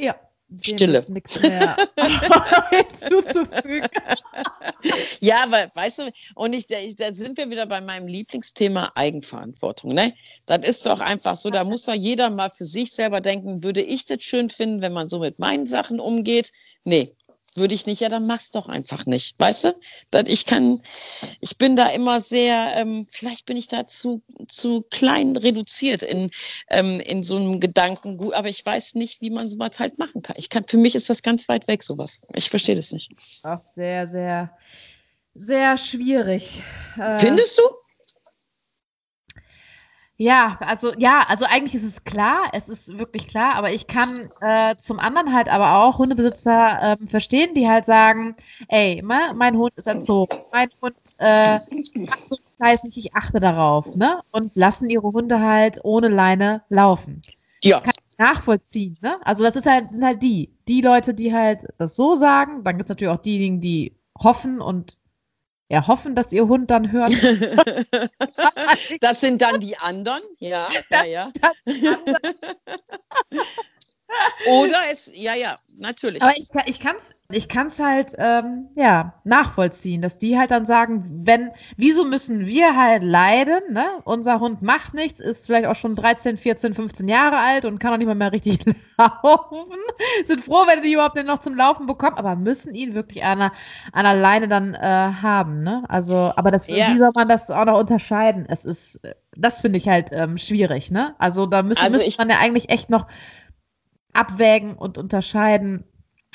[0.00, 0.27] Ja,
[0.60, 1.04] Stille.
[1.10, 1.76] nichts mehr
[2.70, 3.88] hinzuzufügen.
[5.20, 6.02] ja, aber weißt du,
[6.34, 9.92] und ich, da sind wir wieder bei meinem Lieblingsthema Eigenverantwortung.
[9.92, 10.14] Ne?
[10.46, 13.82] Das ist doch einfach so, da muss doch jeder mal für sich selber denken, würde
[13.82, 16.52] ich das schön finden, wenn man so mit meinen Sachen umgeht?
[16.84, 17.14] Nee,
[17.54, 19.34] würde ich nicht, ja, dann mach's doch einfach nicht.
[19.38, 19.74] Weißt du?
[20.26, 20.80] Ich kann,
[21.40, 26.30] ich bin da immer sehr, ähm, vielleicht bin ich da zu, zu klein reduziert in,
[26.68, 30.36] ähm, in so einem Gedankengut, aber ich weiß nicht, wie man sowas halt machen kann.
[30.38, 32.20] Ich kann, für mich ist das ganz weit weg, sowas.
[32.34, 33.10] Ich verstehe das nicht.
[33.42, 34.56] Auch sehr, sehr,
[35.34, 36.62] sehr schwierig.
[36.96, 37.62] Äh, Findest du?
[40.20, 44.28] Ja, also ja, also eigentlich ist es klar, es ist wirklich klar, aber ich kann
[44.40, 48.34] äh, zum anderen halt aber auch Hundebesitzer ähm, verstehen, die halt sagen,
[48.66, 51.60] ey, ma, mein Hund ist erzogen, mein Hund äh,
[52.58, 54.20] weiß nicht, ich achte darauf, ne?
[54.32, 57.22] Und lassen ihre Hunde halt ohne Leine laufen.
[57.62, 57.78] Ja.
[57.78, 59.20] Kann ich nachvollziehen, ne?
[59.24, 62.64] Also das ist halt, sind halt die, die Leute, die halt das so sagen.
[62.64, 64.96] Dann gibt's natürlich auch diejenigen, die hoffen und
[65.68, 67.12] ja, hoffen, dass ihr Hund dann hört.
[69.00, 71.30] das sind dann die anderen, ja, das, ja,
[71.66, 71.98] ja.
[74.46, 76.22] Oder es, ja, ja, natürlich.
[76.22, 80.64] Aber ich, ich kann es ich kann's halt ähm, ja, nachvollziehen, dass die halt dann
[80.64, 83.60] sagen, wenn, wieso müssen wir halt leiden?
[83.70, 83.84] Ne?
[84.04, 87.92] Unser Hund macht nichts, ist vielleicht auch schon 13, 14, 15 Jahre alt und kann
[87.92, 88.60] auch nicht mal mehr richtig
[88.98, 89.70] laufen.
[90.24, 93.50] Sind froh, wenn die überhaupt noch zum Laufen bekommen, aber müssen ihn wirklich an
[93.92, 95.60] an der Leine dann äh, haben.
[95.60, 95.84] Ne?
[95.88, 96.88] Also, aber das, ja.
[96.88, 98.46] wie soll man das auch noch unterscheiden?
[98.48, 99.00] Es ist,
[99.36, 100.90] das finde ich halt ähm, schwierig.
[100.90, 101.14] Ne?
[101.18, 103.06] Also da müssen, also müsste man ja eigentlich echt noch
[104.14, 105.84] abwägen und unterscheiden,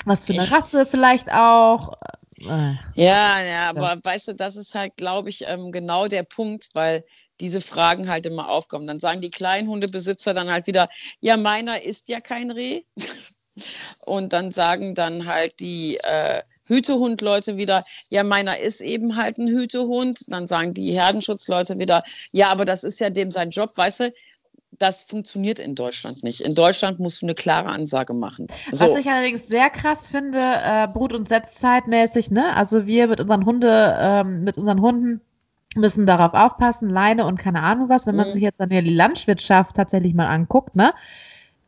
[0.04, 1.94] was für eine ich, Rasse vielleicht auch.
[2.40, 6.70] Äh, ja, ja, aber weißt du, das ist halt, glaube ich, ähm, genau der Punkt,
[6.74, 7.04] weil
[7.40, 8.86] diese Fragen halt immer aufkommen.
[8.86, 10.88] Dann sagen die kleinen Hundebesitzer dann halt wieder,
[11.20, 12.82] ja, meiner ist ja kein Reh.
[14.04, 19.48] Und dann sagen dann halt die äh, Hütehundleute wieder, ja, meiner ist eben halt ein
[19.48, 20.24] Hütehund.
[20.28, 24.14] Dann sagen die Herdenschutzleute wieder, ja, aber das ist ja dem sein Job, weißt du,
[24.78, 26.40] das funktioniert in Deutschland nicht.
[26.40, 28.48] In Deutschland musst du eine klare Ansage machen.
[28.72, 28.86] So.
[28.86, 32.54] Was ich allerdings sehr krass finde, äh, Brut- und Setzzeitmäßig, ne?
[32.56, 35.20] Also wir mit unseren Hunde, ähm, mit unseren Hunden
[35.76, 38.06] müssen darauf aufpassen, Leine und keine Ahnung was.
[38.06, 38.32] Wenn man mhm.
[38.32, 40.94] sich jetzt dann ja die Landwirtschaft tatsächlich mal anguckt, ne?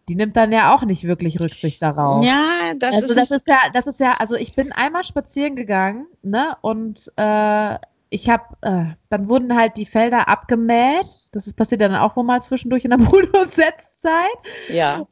[0.08, 2.24] Die nimmt dann ja auch nicht wirklich Rücksicht darauf.
[2.24, 5.56] Ja, das also ist das ist ja, das ist ja, also ich bin einmal spazieren
[5.56, 6.56] gegangen, ne?
[6.60, 11.06] Und äh, ich habe, äh, dann wurden halt die Felder abgemäht.
[11.44, 14.38] Das passiert dann auch wohl mal zwischendurch in der Brut- und Setzzeit.
[14.68, 14.99] Ja.
[14.99, 15.09] Und,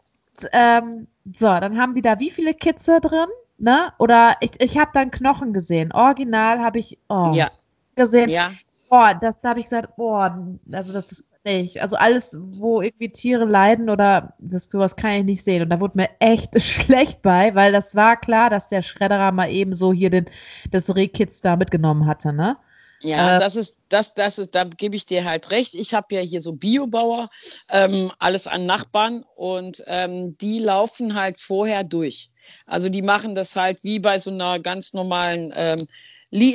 [0.53, 1.07] ähm,
[1.37, 3.29] so, dann haben die da wie viele Kitze drin?
[3.59, 3.93] Ne?
[3.99, 5.93] Oder ich, ich habe dann Knochen gesehen.
[5.93, 7.51] Original habe ich oh, ja.
[7.95, 8.29] gesehen.
[8.29, 8.51] Ja.
[8.91, 11.83] Boah, das, da habe ich gesagt, boah, also das ist nicht.
[11.83, 15.63] Also alles, wo irgendwie Tiere leiden oder das sowas kann ich nicht sehen.
[15.63, 19.51] Und da wurde mir echt schlecht bei, weil das war klar, dass der Schredderer mal
[19.51, 20.27] eben so hier den,
[20.71, 22.57] das Rehkitz da mitgenommen hatte, ne?
[23.05, 25.75] Ja, äh, das ist, das, das ist, da gebe ich dir halt recht.
[25.75, 27.31] Ich habe ja hier so Biobauer,
[27.71, 32.31] ähm, alles an Nachbarn und ähm, die laufen halt vorher durch.
[32.67, 35.87] Also die machen das halt wie bei so einer ganz normalen, ähm,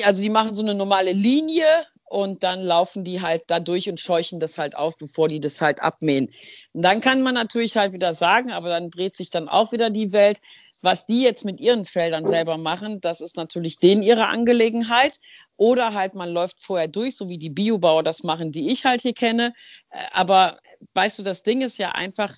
[0.04, 1.66] also die machen so eine normale Linie
[2.10, 5.62] und dann laufen die halt da durch und scheuchen das halt auf, bevor die das
[5.62, 6.32] halt abmähen.
[6.74, 9.92] Und dann kann man natürlich halt wieder sagen, aber dann dreht sich dann auch wieder
[9.92, 10.42] die Welt.
[10.82, 15.20] Was die jetzt mit ihren Feldern selber machen, das ist natürlich denen ihre Angelegenheit.
[15.58, 19.02] Oder halt, man läuft vorher durch, so wie die Biobauer das machen, die ich halt
[19.02, 19.54] hier kenne.
[19.90, 20.58] Äh, aber
[20.94, 22.36] weißt du, das Ding ist ja einfach,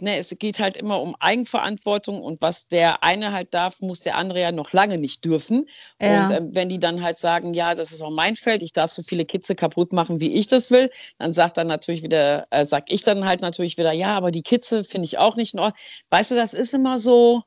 [0.00, 4.16] ne, es geht halt immer um Eigenverantwortung und was der eine halt darf, muss der
[4.16, 5.68] andere ja noch lange nicht dürfen.
[6.00, 6.22] Ja.
[6.22, 8.90] Und äh, wenn die dann halt sagen, ja, das ist auch mein Feld, ich darf
[8.90, 12.64] so viele Kitze kaputt machen, wie ich das will, dann sagt dann natürlich wieder, äh,
[12.64, 15.60] sag ich dann halt natürlich wieder, ja, aber die Kitze finde ich auch nicht in
[15.60, 15.78] Ordnung.
[16.10, 17.42] Weißt du, das ist immer so,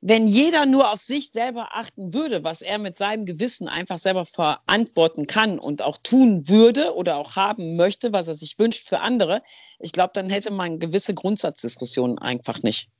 [0.00, 4.24] wenn jeder nur auf sich selber achten würde, was er mit seinem Gewissen einfach selber
[4.24, 9.00] verantworten kann und auch tun würde oder auch haben möchte, was er sich wünscht für
[9.00, 9.42] andere,
[9.78, 12.90] ich glaube, dann hätte man gewisse Grundsatzdiskussionen einfach nicht.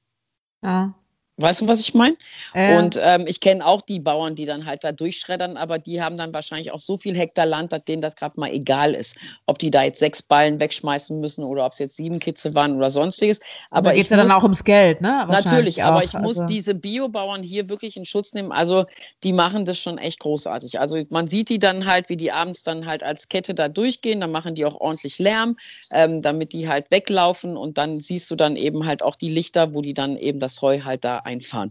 [0.63, 0.95] Ja.
[1.39, 2.17] Weißt du, was ich meine?
[2.55, 2.79] Äh.
[2.79, 6.17] Und ähm, ich kenne auch die Bauern, die dann halt da durchschreddern, aber die haben
[6.17, 9.59] dann wahrscheinlich auch so viel Hektar Land, dass denen das gerade mal egal ist, ob
[9.59, 12.89] die da jetzt sechs Ballen wegschmeißen müssen oder ob es jetzt sieben Kitze waren oder
[12.89, 13.41] sonstiges.
[13.71, 15.27] Aber geht es ja dann auch ums Geld, ne?
[15.29, 16.47] Natürlich, aber ich muss also.
[16.47, 18.51] diese Biobauern hier wirklich in Schutz nehmen.
[18.51, 18.87] Also
[19.23, 20.81] die machen das schon echt großartig.
[20.81, 24.23] Also man sieht die dann halt, wie die abends dann halt als Kette da durchgehen,
[24.23, 25.59] dann machen die auch ordentlich Lärm,
[25.91, 29.75] ähm, damit die halt weglaufen und dann siehst du dann eben halt auch die Lichter,
[29.75, 31.71] wo die dann eben das Heu halt da einfahren.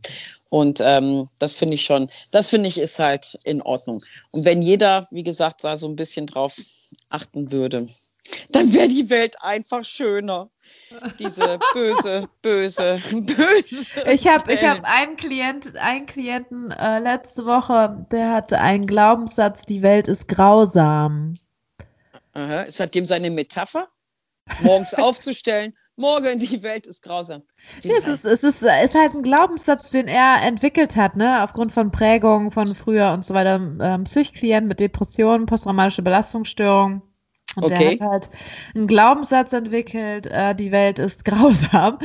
[0.49, 4.03] Und ähm, das finde ich schon, das finde ich ist halt in Ordnung.
[4.31, 6.59] Und wenn jeder, wie gesagt, da so ein bisschen drauf
[7.09, 7.87] achten würde,
[8.49, 10.49] dann wäre die Welt einfach schöner.
[11.19, 14.09] Diese böse, böse, böse.
[14.11, 19.63] Ich habe ich hab einen, Klient, einen Klienten äh, letzte Woche, der hatte einen Glaubenssatz,
[19.63, 21.35] die Welt ist grausam.
[22.33, 22.61] Aha.
[22.61, 23.87] Ist das dem seine Metapher?
[24.61, 25.73] Morgens aufzustellen.
[25.95, 27.43] Morgen, die Welt ist grausam.
[27.81, 31.43] Ja, es, ist, es ist, ist, halt ein Glaubenssatz, den er entwickelt hat, ne?
[31.43, 33.55] aufgrund von Prägungen von früher und so weiter.
[33.55, 37.01] Ähm, Psychklient mit Depressionen, posttraumatische Belastungsstörung.
[37.55, 37.97] Und okay.
[37.97, 38.29] der hat halt
[38.75, 41.99] einen Glaubenssatz entwickelt, äh, die Welt ist grausam.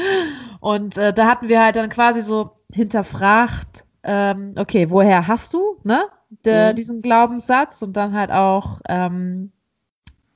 [0.60, 5.78] Und äh, da hatten wir halt dann quasi so hinterfragt, ähm, okay, woher hast du
[5.82, 6.04] ne,
[6.44, 6.76] de, mhm.
[6.76, 7.82] diesen Glaubenssatz?
[7.82, 9.52] Und dann halt auch, ähm,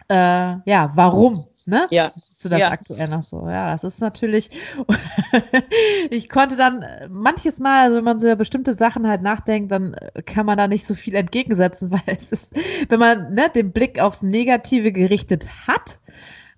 [0.09, 1.87] äh, ja, warum Ne?
[1.91, 2.11] Ja.
[2.43, 2.71] Du das ja.
[2.71, 3.49] aktuell noch so?
[3.49, 4.51] Ja, das ist natürlich.
[6.11, 9.97] ich konnte dann manches Mal, also wenn man so über bestimmte Sachen halt nachdenkt, dann
[10.27, 12.53] kann man da nicht so viel entgegensetzen, weil es ist,
[12.89, 16.01] wenn man ne, den Blick aufs Negative gerichtet hat,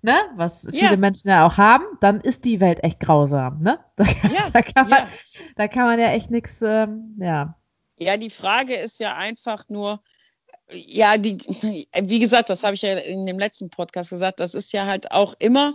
[0.01, 0.97] ne, was viele ja.
[0.97, 3.79] Menschen ja auch haben, dann ist die Welt echt grausam, ne?
[3.95, 4.49] Da, ja.
[4.53, 5.07] da, kann, man,
[5.55, 7.55] da kann man ja echt nichts, ähm, ja.
[7.99, 10.01] Ja, die Frage ist ja einfach nur,
[10.71, 11.37] ja, die,
[12.01, 15.11] wie gesagt, das habe ich ja in dem letzten Podcast gesagt, das ist ja halt
[15.11, 15.73] auch immer,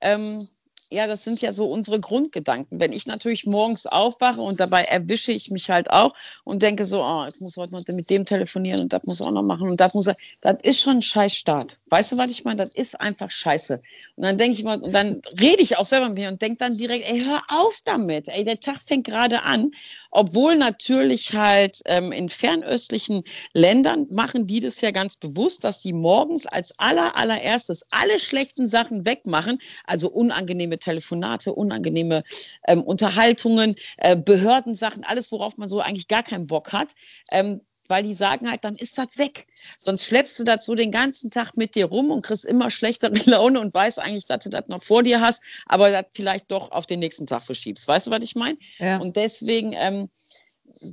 [0.00, 0.48] ähm,
[0.90, 2.80] ja, das sind ja so unsere Grundgedanken.
[2.80, 7.02] Wenn ich natürlich morgens aufwache und dabei erwische ich mich halt auch und denke so,
[7.02, 9.80] oh, jetzt muss heute noch mit dem telefonieren und das muss auch noch machen und
[9.80, 11.78] das muss er, das ist schon ein scheiß Start.
[11.90, 12.56] Weißt du, was ich meine?
[12.58, 13.82] Das ist einfach scheiße.
[14.16, 16.58] Und dann denke ich mal, und dann rede ich auch selber mit mir und denke
[16.58, 18.28] dann direkt, ey, hör auf damit.
[18.28, 19.70] Ey, der Tag fängt gerade an.
[20.10, 25.92] Obwohl natürlich halt ähm, in fernöstlichen Ländern machen die das ja ganz bewusst, dass die
[25.92, 32.22] morgens als aller, allererstes alle schlechten Sachen wegmachen, also unangenehme Telefonate, unangenehme
[32.66, 36.92] ähm, Unterhaltungen, äh, Behördensachen, alles, worauf man so eigentlich gar keinen Bock hat.
[37.30, 39.46] Ähm, weil die sagen halt, dann ist das weg.
[39.78, 43.12] Sonst schleppst du das so den ganzen Tag mit dir rum und kriegst immer schlechtere
[43.30, 46.70] Laune und weißt eigentlich, dass du das noch vor dir hast, aber das vielleicht doch
[46.70, 47.88] auf den nächsten Tag verschiebst.
[47.88, 48.58] Weißt du, was ich meine?
[48.78, 48.98] Ja.
[48.98, 50.10] Und deswegen ähm,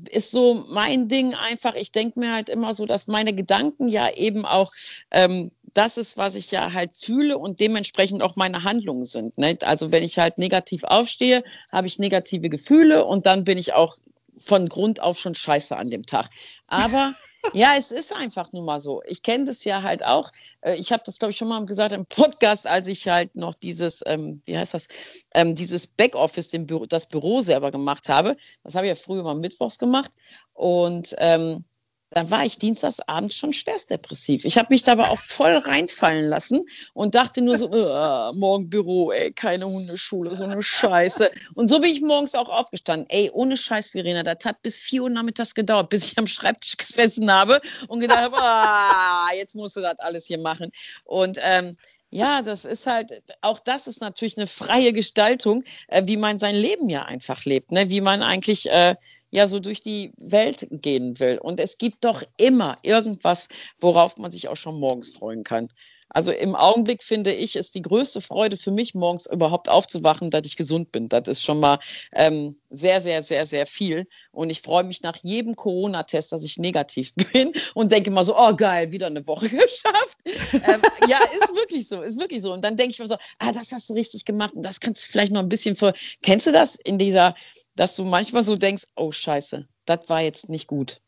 [0.10, 4.10] ist so mein Ding einfach, ich denke mir halt immer so, dass meine Gedanken ja
[4.10, 4.72] eben auch
[5.12, 9.38] ähm, das ist, was ich ja halt fühle und dementsprechend auch meine Handlungen sind.
[9.38, 9.58] Ne?
[9.62, 13.98] Also wenn ich halt negativ aufstehe, habe ich negative Gefühle und dann bin ich auch
[14.38, 16.30] von Grund auf schon scheiße an dem Tag.
[16.68, 17.14] Aber
[17.54, 19.02] ja, es ist einfach nun mal so.
[19.06, 20.32] Ich kenne das ja halt auch.
[20.62, 23.54] Äh, ich habe das, glaube ich, schon mal gesagt im Podcast, als ich halt noch
[23.54, 24.88] dieses, ähm, wie heißt das,
[25.34, 28.36] ähm, dieses Backoffice, Büro, das Büro selber gemacht habe.
[28.64, 30.12] Das habe ich ja früher mal mittwochs gemacht.
[30.54, 31.66] Und ähm,
[32.16, 34.46] da war ich dienstagsabends schon schwerstdepressiv.
[34.46, 39.12] Ich habe mich dabei auch voll reinfallen lassen und dachte nur so, äh, morgen Büro,
[39.12, 41.30] ey, keine Hundeschule, so eine Scheiße.
[41.56, 43.10] Und so bin ich morgens auch aufgestanden.
[43.10, 46.78] Ey, ohne Scheiß, Verena, das hat bis vier Uhr nachmittags gedauert, bis ich am Schreibtisch
[46.78, 50.72] gesessen habe und gedacht habe, ah, jetzt musst du das alles hier machen.
[51.04, 51.76] Und ähm,
[52.12, 56.56] ja, das ist halt, auch das ist natürlich eine freie Gestaltung, äh, wie man sein
[56.56, 57.90] Leben ja einfach lebt, ne?
[57.90, 58.96] wie man eigentlich äh,
[59.36, 61.38] ja so durch die Welt gehen will.
[61.38, 65.70] Und es gibt doch immer irgendwas, worauf man sich auch schon morgens freuen kann.
[66.10, 70.44] Also im Augenblick finde ich, ist die größte Freude für mich, morgens überhaupt aufzuwachen, dass
[70.46, 71.10] ich gesund bin.
[71.10, 71.80] Das ist schon mal
[72.14, 74.08] ähm, sehr, sehr, sehr, sehr viel.
[74.32, 78.38] Und ich freue mich nach jedem Corona-Test, dass ich negativ bin und denke mal so,
[78.38, 80.18] oh geil, wieder eine Woche geschafft.
[80.54, 82.54] ähm, ja, ist wirklich so, ist wirklich so.
[82.54, 85.06] Und dann denke ich mir so, ah, das hast du richtig gemacht und das kannst
[85.06, 85.94] du vielleicht noch ein bisschen für.
[86.22, 87.36] Kennst du das in dieser,
[87.76, 91.02] dass du manchmal so denkst, oh scheiße, das war jetzt nicht gut.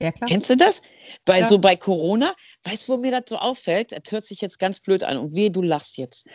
[0.00, 0.28] Ja, klar.
[0.28, 0.80] Kennst du das?
[1.26, 1.46] Bei, ja.
[1.46, 3.92] So bei Corona, weißt du, wo mir das so auffällt?
[3.92, 6.26] Das hört sich jetzt ganz blöd an und weh, du lachst jetzt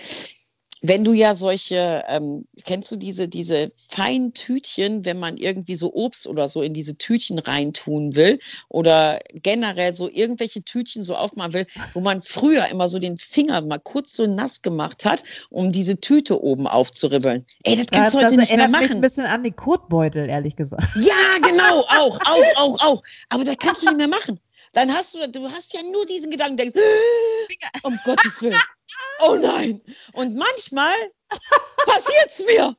[0.88, 5.94] wenn du ja solche, ähm, kennst du diese, diese feinen Tütchen, wenn man irgendwie so
[5.94, 11.54] Obst oder so in diese Tütchen reintun will oder generell so irgendwelche Tütchen so aufmachen
[11.54, 15.72] will, wo man früher immer so den Finger mal kurz so nass gemacht hat, um
[15.72, 17.46] diese Tüte oben aufzuribbeln.
[17.64, 18.84] Ey, das kannst du heute nicht mehr machen.
[18.84, 20.84] Mich ein bisschen an den Kotbeutel, ehrlich gesagt.
[20.96, 23.04] Ja, genau, auch, auch, auch, auch.
[23.30, 24.40] Aber das kannst du nicht mehr machen.
[24.76, 26.80] Dann hast du, du hast ja nur diesen Gedanken, denkst,
[27.84, 28.62] um Gottes Willen
[29.20, 29.82] oh nein.
[30.14, 30.94] Und manchmal
[31.86, 32.76] passiert es mir,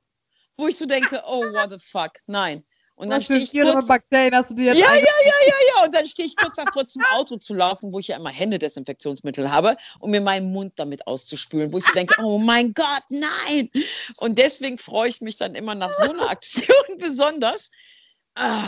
[0.57, 2.65] wo ich so denke, oh, what the fuck, nein.
[2.99, 5.85] Und dann stehe ich kurz, Bakterien hast du dir jetzt ja, ja, ja, ja, ja.
[5.85, 9.51] Und dann stehe ich kurz davor, zum Auto zu laufen, wo ich ja immer Händedesinfektionsmittel
[9.51, 13.71] habe, um mir meinen Mund damit auszuspülen, wo ich so denke, oh mein Gott, nein.
[14.17, 17.71] Und deswegen freue ich mich dann immer nach so einer Aktion besonders.
[18.37, 18.64] Ah,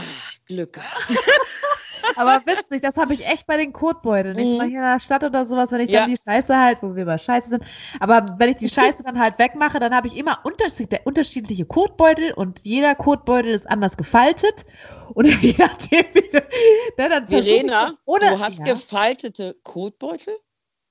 [0.47, 1.17] Glück gehabt.
[2.17, 4.35] Aber witzig, das habe ich echt bei den Kotbeuteln.
[4.35, 4.57] Nicht mhm.
[4.57, 6.01] mal hier in der Stadt oder sowas, wenn ich ja.
[6.01, 7.65] dann die Scheiße halt, wo wir bei Scheiße sind.
[8.01, 12.61] Aber wenn ich die Scheiße dann halt wegmache, dann habe ich immer unterschiedliche Kotbeutel und
[12.65, 14.65] jeder Kotbeutel ist anders gefaltet.
[15.15, 18.65] Und je nachdem, wie du, ne, dann Verena, oder, du hast ja.
[18.65, 20.35] gefaltete Kotbeutel?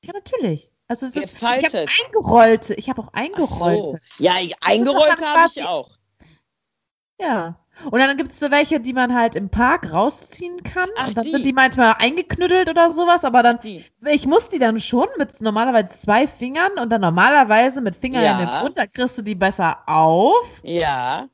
[0.03, 0.71] Ja, natürlich.
[0.87, 1.73] Also es ist, Gefaltet.
[1.73, 2.73] ich habe eingerollte.
[2.75, 3.81] Ich habe auch eingerollte.
[3.81, 3.97] So.
[4.19, 5.89] Ja, eingerollte habe ich auch.
[7.19, 7.59] Ja.
[7.85, 10.89] Und dann gibt es so welche, die man halt im Park rausziehen kann.
[10.97, 11.31] Ach, und dann die.
[11.31, 13.85] sind die manchmal eingeknüttelt oder sowas, aber dann, die.
[14.05, 18.39] ich muss die dann schon mit normalerweise zwei Fingern und dann normalerweise mit Fingern ja.
[18.39, 20.45] in den Mund, da kriegst du die besser auf.
[20.63, 21.29] Ja.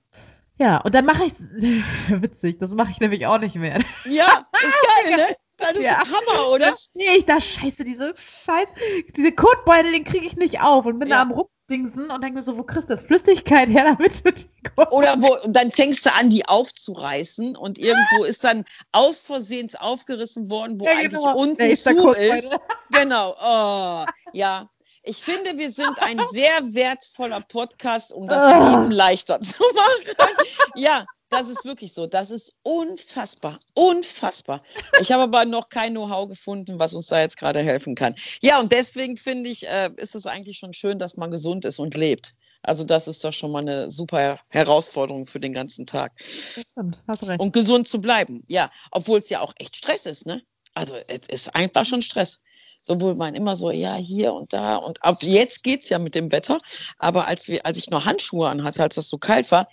[0.57, 1.33] Ja, und dann mache ich,
[2.09, 3.79] witzig, das mache ich nämlich auch nicht mehr.
[4.05, 5.35] Ja, ist geil, ne?
[5.57, 5.99] Das ist ja.
[5.99, 6.67] Hammer, oder?
[6.67, 8.71] Dann stehe ich da, scheiße, diese Scheiße,
[9.15, 11.17] diese Kotbeutel, den kriege ich nicht auf und bin ja.
[11.17, 14.25] da am Ruck Dingsen und denke mir so, wo kriegst du das Flüssigkeit her, damit
[14.25, 14.45] du die
[14.91, 19.75] Oder wo, und dann fängst du an, die aufzureißen und irgendwo ist dann aus Versehens
[19.75, 21.37] aufgerissen worden, wo ja, eigentlich genau.
[21.37, 22.55] unten ist zu ist.
[22.91, 24.69] Genau, oh, ja.
[25.05, 28.57] Ich finde, wir sind ein sehr wertvoller Podcast, um das oh.
[28.57, 30.31] Leben leichter zu machen.
[30.75, 32.07] Ja, das ist wirklich so.
[32.07, 33.59] Das ist unfassbar.
[33.73, 34.63] Unfassbar.
[35.01, 38.15] Ich habe aber noch kein Know-how gefunden, was uns da jetzt gerade helfen kann.
[38.41, 41.79] Ja, und deswegen finde ich, äh, ist es eigentlich schon schön, dass man gesund ist
[41.79, 42.35] und lebt.
[42.61, 46.13] Also das ist doch schon mal eine super Herausforderung für den ganzen Tag.
[46.55, 47.39] Das stimmt, hast recht.
[47.39, 48.71] Und gesund zu bleiben, ja.
[48.89, 50.41] Obwohl es ja auch echt Stress ist, ne?
[50.73, 52.39] Also es ist einfach schon Stress.
[52.81, 54.75] Sowohl man immer so, ja, hier und da.
[54.75, 56.59] Und ab jetzt geht's ja mit dem Wetter.
[56.97, 59.69] Aber als wir, als ich noch Handschuhe anhatte, als das so kalt war,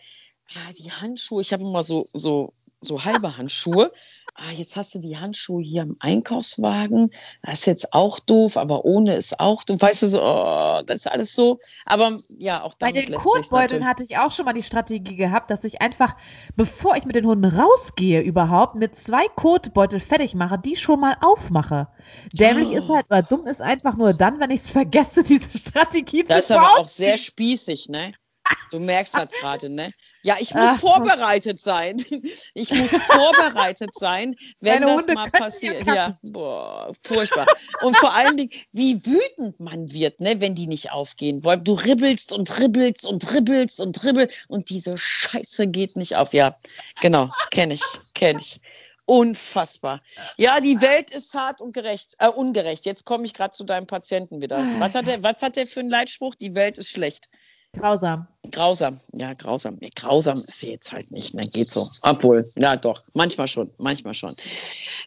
[0.51, 3.93] ja, die Handschuhe, ich habe immer so, so so halbe Handschuhe.
[4.35, 7.11] Ah, jetzt hast du die Handschuhe hier im Einkaufswagen.
[7.43, 9.83] Das ist jetzt auch doof, aber ohne ist auch doof.
[9.83, 11.59] Weißt du, so, oh, das ist alles so.
[11.85, 15.65] Aber ja, auch Bei den Kotbeuteln hatte ich auch schon mal die Strategie gehabt, dass
[15.65, 16.17] ich einfach,
[16.57, 21.17] bevor ich mit den Hunden rausgehe überhaupt, mit zwei Kotbeutel fertig mache, die schon mal
[21.21, 21.89] aufmache.
[22.33, 22.77] Dämlich oh.
[22.77, 26.29] ist halt, oder dumm ist einfach nur dann, wenn ich es vergesse, diese Strategie das
[26.29, 28.15] zu Das ist aber auch sehr spießig, ne?
[28.71, 29.93] Du merkst das gerade, ne?
[30.23, 31.97] Ja, ich muss Ach, vorbereitet sein.
[32.55, 35.87] Ich muss vorbereitet sein, wenn das Hunde mal passiert.
[35.87, 37.47] Ja, boah, furchtbar.
[37.83, 41.65] Und vor allen Dingen, wie wütend man wird, ne, wenn die nicht aufgehen wollen.
[41.65, 46.33] Du ribbelst und ribbelst und ribbelst und ribbelst und diese Scheiße geht nicht auf.
[46.35, 46.57] Ja,
[47.01, 47.83] genau, kenne ich,
[48.15, 48.61] kenne ich.
[49.11, 50.03] Unfassbar.
[50.37, 52.87] Ja, die Welt ist hart und gerecht, äh, ungerecht.
[52.87, 54.65] Jetzt komme ich gerade zu deinem Patienten wieder.
[54.79, 56.37] Was hat, der, was hat der für einen Leitspruch?
[56.37, 57.29] Die Welt ist schlecht.
[57.73, 58.27] Grausam.
[58.51, 59.79] Grausam, ja, grausam.
[59.81, 61.43] Nee, grausam ist sie jetzt halt nicht, ne?
[61.43, 61.89] Geht so.
[62.03, 64.35] Obwohl, ja doch, manchmal schon, manchmal schon.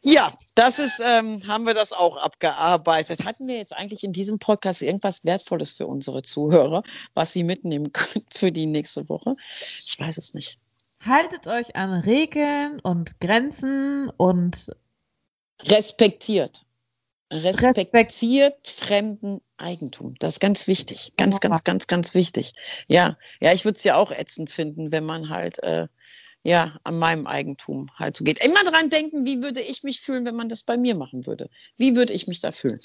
[0.02, 3.26] Ja, das ist, ähm, haben wir das auch abgearbeitet.
[3.26, 7.92] Hatten wir jetzt eigentlich in diesem Podcast irgendwas Wertvolles für unsere Zuhörer, was sie mitnehmen
[7.92, 9.36] können für die nächste Woche?
[9.86, 10.58] Ich weiß es nicht.
[11.02, 14.72] Haltet euch an Regeln und Grenzen und
[15.64, 16.66] respektiert.
[17.34, 18.68] Respektiert Respekt.
[18.68, 20.16] fremden Eigentum.
[20.20, 21.14] Das ist ganz wichtig.
[21.18, 22.54] Ganz, ganz, ganz, ganz wichtig.
[22.88, 25.88] Ja, ja, ich würde es ja auch ätzend finden, wenn man halt äh,
[26.44, 28.44] ja an meinem Eigentum halt so geht.
[28.44, 31.50] Immer dran denken, wie würde ich mich fühlen, wenn man das bei mir machen würde?
[31.78, 32.80] Wie würde ich mich da fühlen?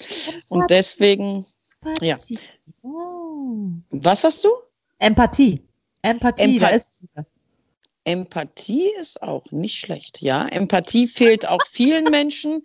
[0.47, 1.45] Und deswegen,
[2.01, 2.17] ja.
[2.81, 3.67] Oh.
[3.89, 4.49] Was hast du?
[4.97, 5.61] Empathie.
[6.01, 7.01] Empathie, Empath da ist
[8.05, 10.47] Empathie ist auch nicht schlecht, ja.
[10.47, 12.63] Empathie fehlt auch vielen Menschen.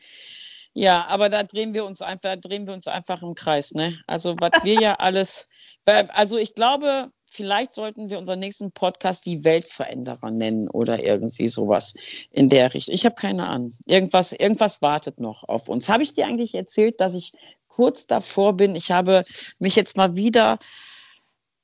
[0.74, 3.96] Ja, aber da drehen wir uns einfach, drehen wir uns einfach im Kreis, ne?
[4.06, 5.48] Also was wir ja alles,
[5.86, 11.94] also ich glaube, vielleicht sollten wir unseren nächsten Podcast die Weltveränderer nennen oder irgendwie sowas
[12.30, 12.94] in der Richtung.
[12.94, 13.72] Ich habe keine Ahnung.
[13.86, 15.88] Irgendwas, irgendwas wartet noch auf uns.
[15.88, 17.32] Habe ich dir eigentlich erzählt, dass ich
[17.68, 18.74] kurz davor bin?
[18.74, 19.24] Ich habe
[19.58, 20.58] mich jetzt mal wieder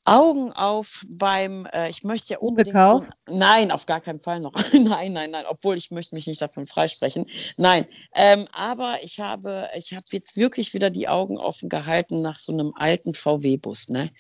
[0.05, 2.77] Augen auf beim, äh, ich möchte ja unbedingt.
[2.77, 4.53] So, nein, auf gar keinen Fall noch.
[4.73, 7.27] nein, nein, nein, obwohl ich möchte mich nicht davon freisprechen.
[7.57, 12.39] Nein, ähm, aber ich habe, ich habe jetzt wirklich wieder die Augen offen gehalten nach
[12.39, 13.89] so einem alten VW-Bus.
[13.91, 14.11] Ne?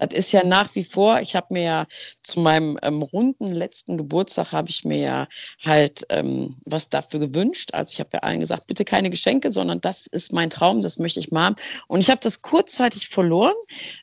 [0.00, 1.86] Das ist ja nach wie vor, ich habe mir ja
[2.22, 5.28] zu meinem ähm, runden letzten Geburtstag, habe ich mir ja
[5.64, 7.74] halt ähm, was dafür gewünscht.
[7.74, 10.98] Also ich habe ja allen gesagt, bitte keine Geschenke, sondern das ist mein Traum, das
[10.98, 11.54] möchte ich mal.
[11.86, 13.54] Und ich habe das kurzzeitig verloren,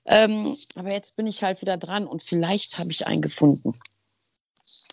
[0.05, 3.73] ähm, aber jetzt bin ich halt wieder dran und vielleicht habe ich einen gefunden.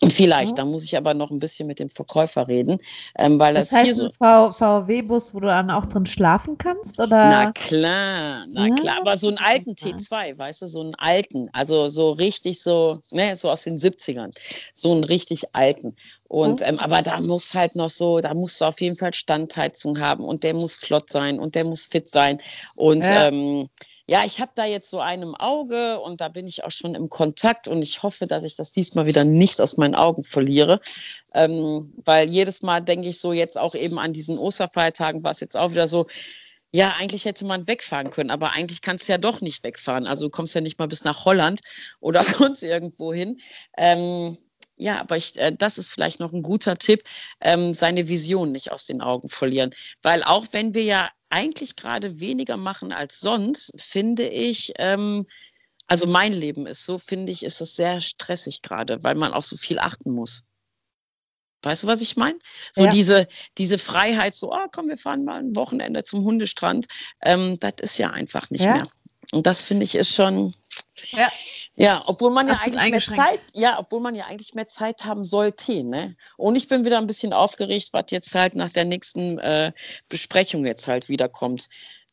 [0.09, 0.57] Vielleicht, ja.
[0.57, 2.79] da muss ich aber noch ein bisschen mit dem Verkäufer reden,
[3.17, 7.01] ähm, weil das, das heißt, hier so VW-Bus, wo du dann auch drin schlafen kannst,
[7.01, 7.29] oder?
[7.29, 11.49] Na klar, na ja, klar, aber so einen alten T2, weißt du, so einen alten,
[11.53, 14.31] also so richtig so, ne, so aus den 70ern,
[14.75, 15.97] so einen richtig alten.
[16.29, 16.67] Und mhm.
[16.67, 20.25] ähm, aber da muss halt noch so, da musst du auf jeden Fall Standheizung haben
[20.25, 22.41] und der muss flott sein und der muss fit sein
[22.75, 23.29] und ja.
[23.29, 23.69] ähm,
[24.07, 27.09] ja, ich habe da jetzt so einem Auge und da bin ich auch schon im
[27.09, 30.81] Kontakt und ich hoffe, dass ich das diesmal wieder nicht aus meinen Augen verliere,
[31.33, 35.41] ähm, weil jedes Mal denke ich so jetzt auch eben an diesen Osterfeiertagen war es
[35.41, 36.07] jetzt auch wieder so,
[36.71, 40.09] ja, eigentlich hätte man wegfahren können, aber eigentlich kannst du ja doch nicht wegfahren.
[40.09, 41.61] Also du kommst ja nicht mal bis nach Holland
[42.01, 43.39] oder sonst irgendwo hin.
[43.79, 44.37] Ähm,
[44.77, 47.05] ja, aber ich, äh, das ist vielleicht noch ein guter Tipp,
[47.41, 49.75] ähm, seine Vision nicht aus den Augen verlieren.
[50.03, 55.27] Weil auch wenn wir ja eigentlich gerade weniger machen als sonst, finde ich, ähm,
[55.87, 59.45] also mein Leben ist so, finde ich, ist es sehr stressig gerade, weil man auf
[59.45, 60.45] so viel achten muss.
[61.63, 62.39] Weißt du, was ich meine?
[62.73, 62.91] So ja.
[62.91, 63.27] diese,
[63.59, 66.87] diese Freiheit, so, oh, komm, wir fahren mal ein Wochenende zum Hundestrand,
[67.23, 68.75] ähm, das ist ja einfach nicht ja.
[68.75, 68.89] mehr.
[69.33, 70.55] Und das finde ich ist schon,
[71.11, 71.29] ja,
[71.77, 75.25] ja obwohl man ja eigentlich mehr Zeit, ja, obwohl man ja eigentlich mehr Zeit haben
[75.25, 76.17] sollte, ne?
[76.37, 79.73] Und ich bin wieder ein bisschen aufgeregt, was jetzt halt nach der nächsten äh,
[80.09, 81.69] Besprechung jetzt halt wieder kommt.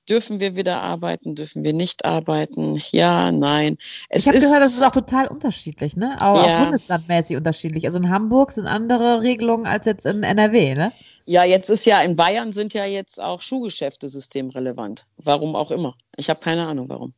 [0.09, 1.35] Dürfen wir wieder arbeiten?
[1.35, 2.81] Dürfen wir nicht arbeiten?
[2.91, 3.77] Ja, nein.
[4.09, 6.17] Es ich habe gehört, das ist auch total unterschiedlich, ne?
[6.19, 6.57] Auch, ja.
[6.57, 7.85] auch bundeslandmäßig unterschiedlich.
[7.85, 10.91] Also in Hamburg sind andere Regelungen als jetzt in NRW, ne?
[11.25, 15.05] Ja, jetzt ist ja in Bayern sind ja jetzt auch Schuhgeschäfte systemrelevant.
[15.17, 15.95] Warum auch immer.
[16.17, 17.13] Ich habe keine Ahnung warum.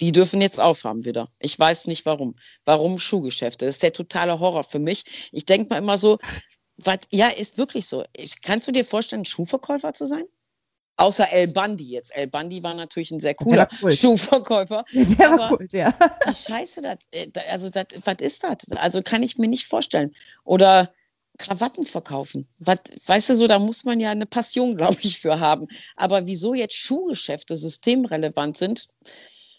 [0.00, 1.28] Die dürfen jetzt aufhaben wieder.
[1.38, 2.36] Ich weiß nicht warum.
[2.64, 3.64] Warum Schuhgeschäfte?
[3.64, 5.30] Das ist der totale Horror für mich.
[5.32, 6.18] Ich denke mal immer so,
[6.76, 8.04] was, ja, ist wirklich so.
[8.14, 10.24] Ich, kannst du dir vorstellen, Schuhverkäufer zu sein?
[10.98, 12.14] Außer El Bandi jetzt.
[12.16, 13.92] El Bandi war natürlich ein sehr cooler cool.
[13.92, 14.84] Schuhverkäufer.
[14.92, 15.94] Der war cool, ja.
[16.26, 18.72] Die Scheiße, das, äh, also das, was ist das?
[18.76, 20.14] Also kann ich mir nicht vorstellen.
[20.44, 20.92] Oder
[21.38, 22.48] Krawatten verkaufen.
[22.58, 25.68] Was, weißt du so, da muss man ja eine Passion, glaube ich, für haben.
[25.96, 28.88] Aber wieso jetzt Schuhgeschäfte systemrelevant sind,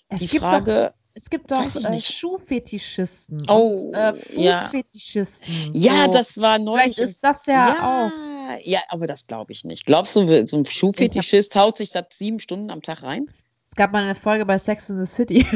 [0.10, 0.93] Es die gibt Frage.
[0.93, 1.99] Doch, es gibt doch äh.
[1.99, 3.45] Schuhfetischisten.
[3.49, 4.14] Oh, und, äh.
[4.14, 5.74] Fußfetischisten.
[5.74, 6.12] Ja, so.
[6.12, 6.95] das war neulich.
[6.95, 8.12] Vielleicht ist das ja, auch.
[8.49, 9.86] ja, ja, aber das glaube ich nicht.
[9.86, 13.32] Glaubst du, so ein Schuhfetischist haut sich das sieben Stunden am Tag rein?
[13.68, 15.45] Es gab mal eine Folge bei Sex in the City.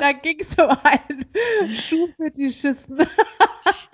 [0.00, 3.06] da ging es um einen Schuhfetischisten.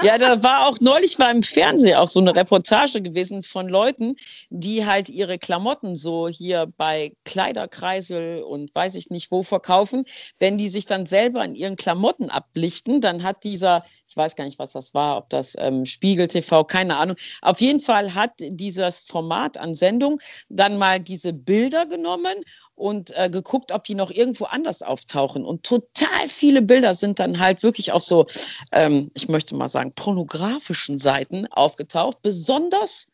[0.02, 4.16] Ja, da war auch neulich war im Fernsehen auch so eine Reportage gewesen von Leuten,
[4.50, 10.04] die halt ihre Klamotten so hier bei Kleiderkreisel und weiß ich nicht wo verkaufen.
[10.38, 14.44] Wenn die sich dann selber in ihren Klamotten ablichten, dann hat dieser, ich weiß gar
[14.44, 17.16] nicht, was das war, ob das ähm, Spiegel TV, keine Ahnung.
[17.40, 22.34] Auf jeden Fall hat dieses Format an Sendung dann mal diese Bilder genommen
[22.74, 25.44] und äh, geguckt, ob die noch irgendwo anders auftauchen.
[25.44, 28.26] Und total viele Bilder sind dann halt wirklich auf so,
[28.70, 33.08] ähm, ich möchte mal sagen, pornografischen Seiten aufgetaucht, besonders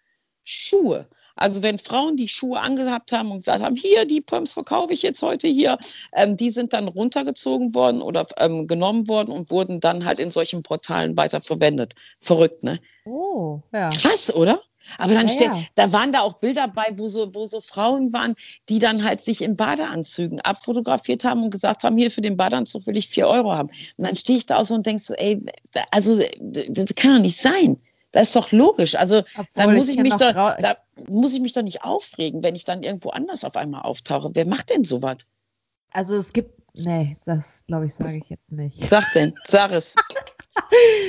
[0.45, 1.09] Schuhe.
[1.35, 5.03] Also wenn Frauen die Schuhe angehabt haben und gesagt haben, hier, die Pumps verkaufe ich
[5.03, 5.79] jetzt heute hier,
[6.15, 10.31] ähm, die sind dann runtergezogen worden oder ähm, genommen worden und wurden dann halt in
[10.31, 11.95] solchen Portalen weiter verwendet.
[12.21, 12.81] Verrückt, ne?
[13.05, 13.91] Oh, ja.
[13.91, 14.61] Krass, oder?
[14.99, 15.63] Aber dann Ja, steht, ja.
[15.75, 18.35] da waren da auch Bilder bei, wo so, wo so Frauen waren,
[18.69, 22.87] die dann halt sich in Badeanzügen abfotografiert haben und gesagt haben, hier für den Badeanzug
[22.87, 23.69] will ich vier Euro haben.
[23.97, 25.45] Und dann stehe ich da auch so und denk so, ey,
[25.91, 27.79] also das kann doch nicht sein.
[28.13, 28.95] Das ist doch logisch.
[28.95, 29.23] Also
[29.55, 30.77] da muss ich, kenn mich doch, da
[31.09, 34.31] muss ich mich doch nicht aufregen, wenn ich dann irgendwo anders auf einmal auftauche.
[34.35, 35.19] Wer macht denn sowas?
[35.91, 38.87] Also es gibt, nee, das glaube ich, sage ich jetzt nicht.
[38.89, 39.95] Sag denn, sag es.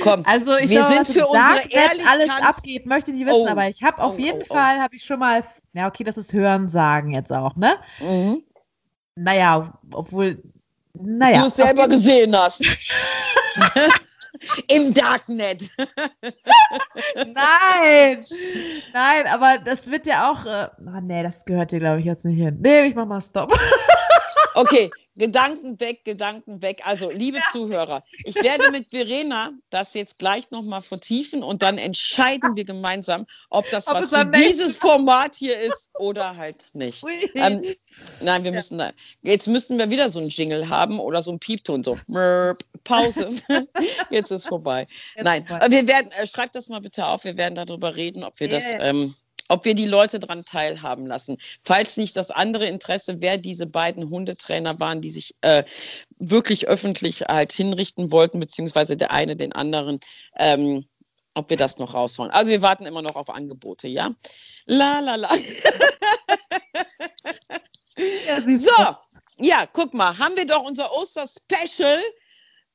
[0.02, 2.00] Komm, Also ich wir glaube, sind für unsere Ehrlichkeit.
[2.10, 3.48] alles abgeht, möchte ich nicht wissen, Oh.
[3.48, 4.54] aber ich habe auf Oh, jeden oh, oh.
[4.54, 7.76] Fall, habe ich schon mal, ja okay, das ist Hören sagen jetzt auch, ne?
[8.00, 8.42] mhm.
[9.16, 10.42] Naja, obwohl,
[10.94, 11.42] naja.
[11.42, 12.64] du es selber gesehen hast.
[14.68, 15.70] Im Darknet.
[17.16, 18.24] Nein,
[18.92, 22.24] nein, aber das wird ja auch, äh, oh nee, das gehört hier glaube ich jetzt
[22.24, 22.58] nicht hin.
[22.60, 23.52] Nee, ich mach mal Stopp.
[24.54, 26.82] Okay, Gedanken weg, Gedanken weg.
[26.84, 32.56] Also, liebe Zuhörer, ich werde mit Verena das jetzt gleich nochmal vertiefen und dann entscheiden
[32.56, 37.04] wir gemeinsam, ob das Ob was für dieses Format hier ist oder halt nicht.
[37.34, 37.62] Ähm,
[38.20, 38.92] nein, wir müssen da,
[39.22, 43.30] jetzt müssten wir wieder so einen Jingle haben oder so einen Piepton, so Mörp, Pause.
[44.10, 44.86] jetzt ist vorbei.
[45.14, 45.70] Jetzt nein, vorbei.
[45.70, 48.72] wir werden, äh, schreibt das mal bitte auf, wir werden darüber reden, ob wir das,
[48.72, 48.80] Ja.
[48.80, 49.14] ähm,
[49.48, 51.36] ob wir die Leute daran teilhaben lassen.
[51.64, 55.64] Falls nicht das andere Interesse, wer diese beiden Hundetrainer waren, die sich äh,
[56.18, 60.00] wirklich öffentlich halt hinrichten wollten, beziehungsweise der eine den anderen,
[60.38, 60.86] ähm,
[61.34, 62.30] ob wir das noch raushauen.
[62.30, 64.14] Also wir warten immer noch auf Angebote, ja?
[64.66, 65.30] La la la.
[68.26, 68.96] Ja, So,
[69.36, 72.02] ja, guck mal, haben wir doch unser Oster-Special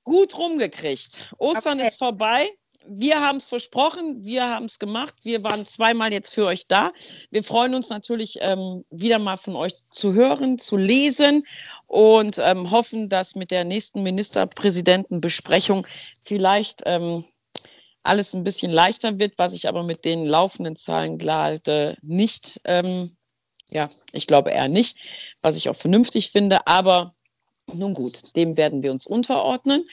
[0.03, 1.33] gut rumgekriegt.
[1.37, 1.87] Ostern Okay.
[1.87, 2.49] ist vorbei.
[2.91, 5.13] Wir haben es versprochen, wir haben es gemacht.
[5.23, 6.91] Wir waren zweimal jetzt für euch da.
[7.29, 11.43] Wir freuen uns natürlich ähm, wieder mal von euch zu hören, zu lesen
[11.87, 15.85] und ähm, hoffen, dass mit der nächsten Ministerpräsidentenbesprechung
[16.23, 17.23] vielleicht ähm,
[18.01, 23.15] alles ein bisschen leichter wird, was ich aber mit den laufenden Zahlen gerade nicht ähm,
[23.69, 26.65] ja, ich glaube eher nicht, was ich auch vernünftig finde.
[26.67, 27.15] Aber
[27.73, 29.85] nun gut, dem werden wir uns unterordnen.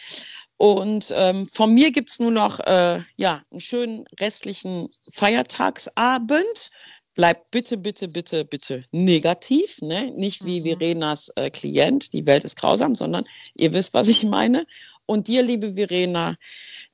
[0.58, 6.70] Und ähm, von mir gibt es nur noch äh, ja, einen schönen restlichen Feiertagsabend.
[7.14, 9.80] Bleibt bitte, bitte, bitte, bitte negativ.
[9.82, 10.12] Ne?
[10.12, 10.64] Nicht wie Mhm.
[10.64, 14.66] Verenas äh, Klient, die Welt ist grausam, sondern ihr wisst, was ich meine.
[15.06, 16.36] Und dir, liebe Verena,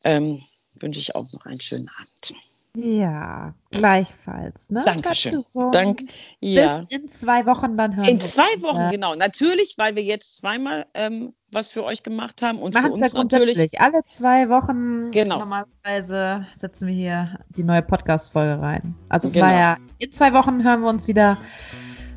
[0.05, 0.43] ähm,
[0.75, 2.35] wünsche ich auch noch einen schönen Abend.
[2.75, 4.71] Ja, gleichfalls.
[4.71, 4.83] Ne?
[4.85, 5.45] Dankeschön.
[5.73, 6.01] Dank.
[6.41, 6.79] Ja.
[6.79, 8.89] Bis in zwei Wochen dann hören In zwei uns Wochen, wieder.
[8.89, 9.15] genau.
[9.15, 13.13] Natürlich, weil wir jetzt zweimal ähm, was für euch gemacht haben und Machen für es
[13.13, 13.79] ja uns natürlich.
[13.79, 15.39] Alle zwei Wochen Genau.
[15.41, 18.95] normalerweise setzen wir hier die neue Podcast-Folge rein.
[19.11, 19.45] Also Genau.
[19.47, 21.37] daher, in zwei Wochen hören wir uns wieder.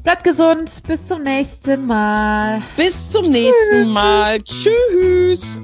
[0.03, 2.61] Bleibt gesund, bis zum nächsten Mal.
[2.77, 4.39] Bis zum nächsten Mal.
[4.41, 5.59] Tschüss.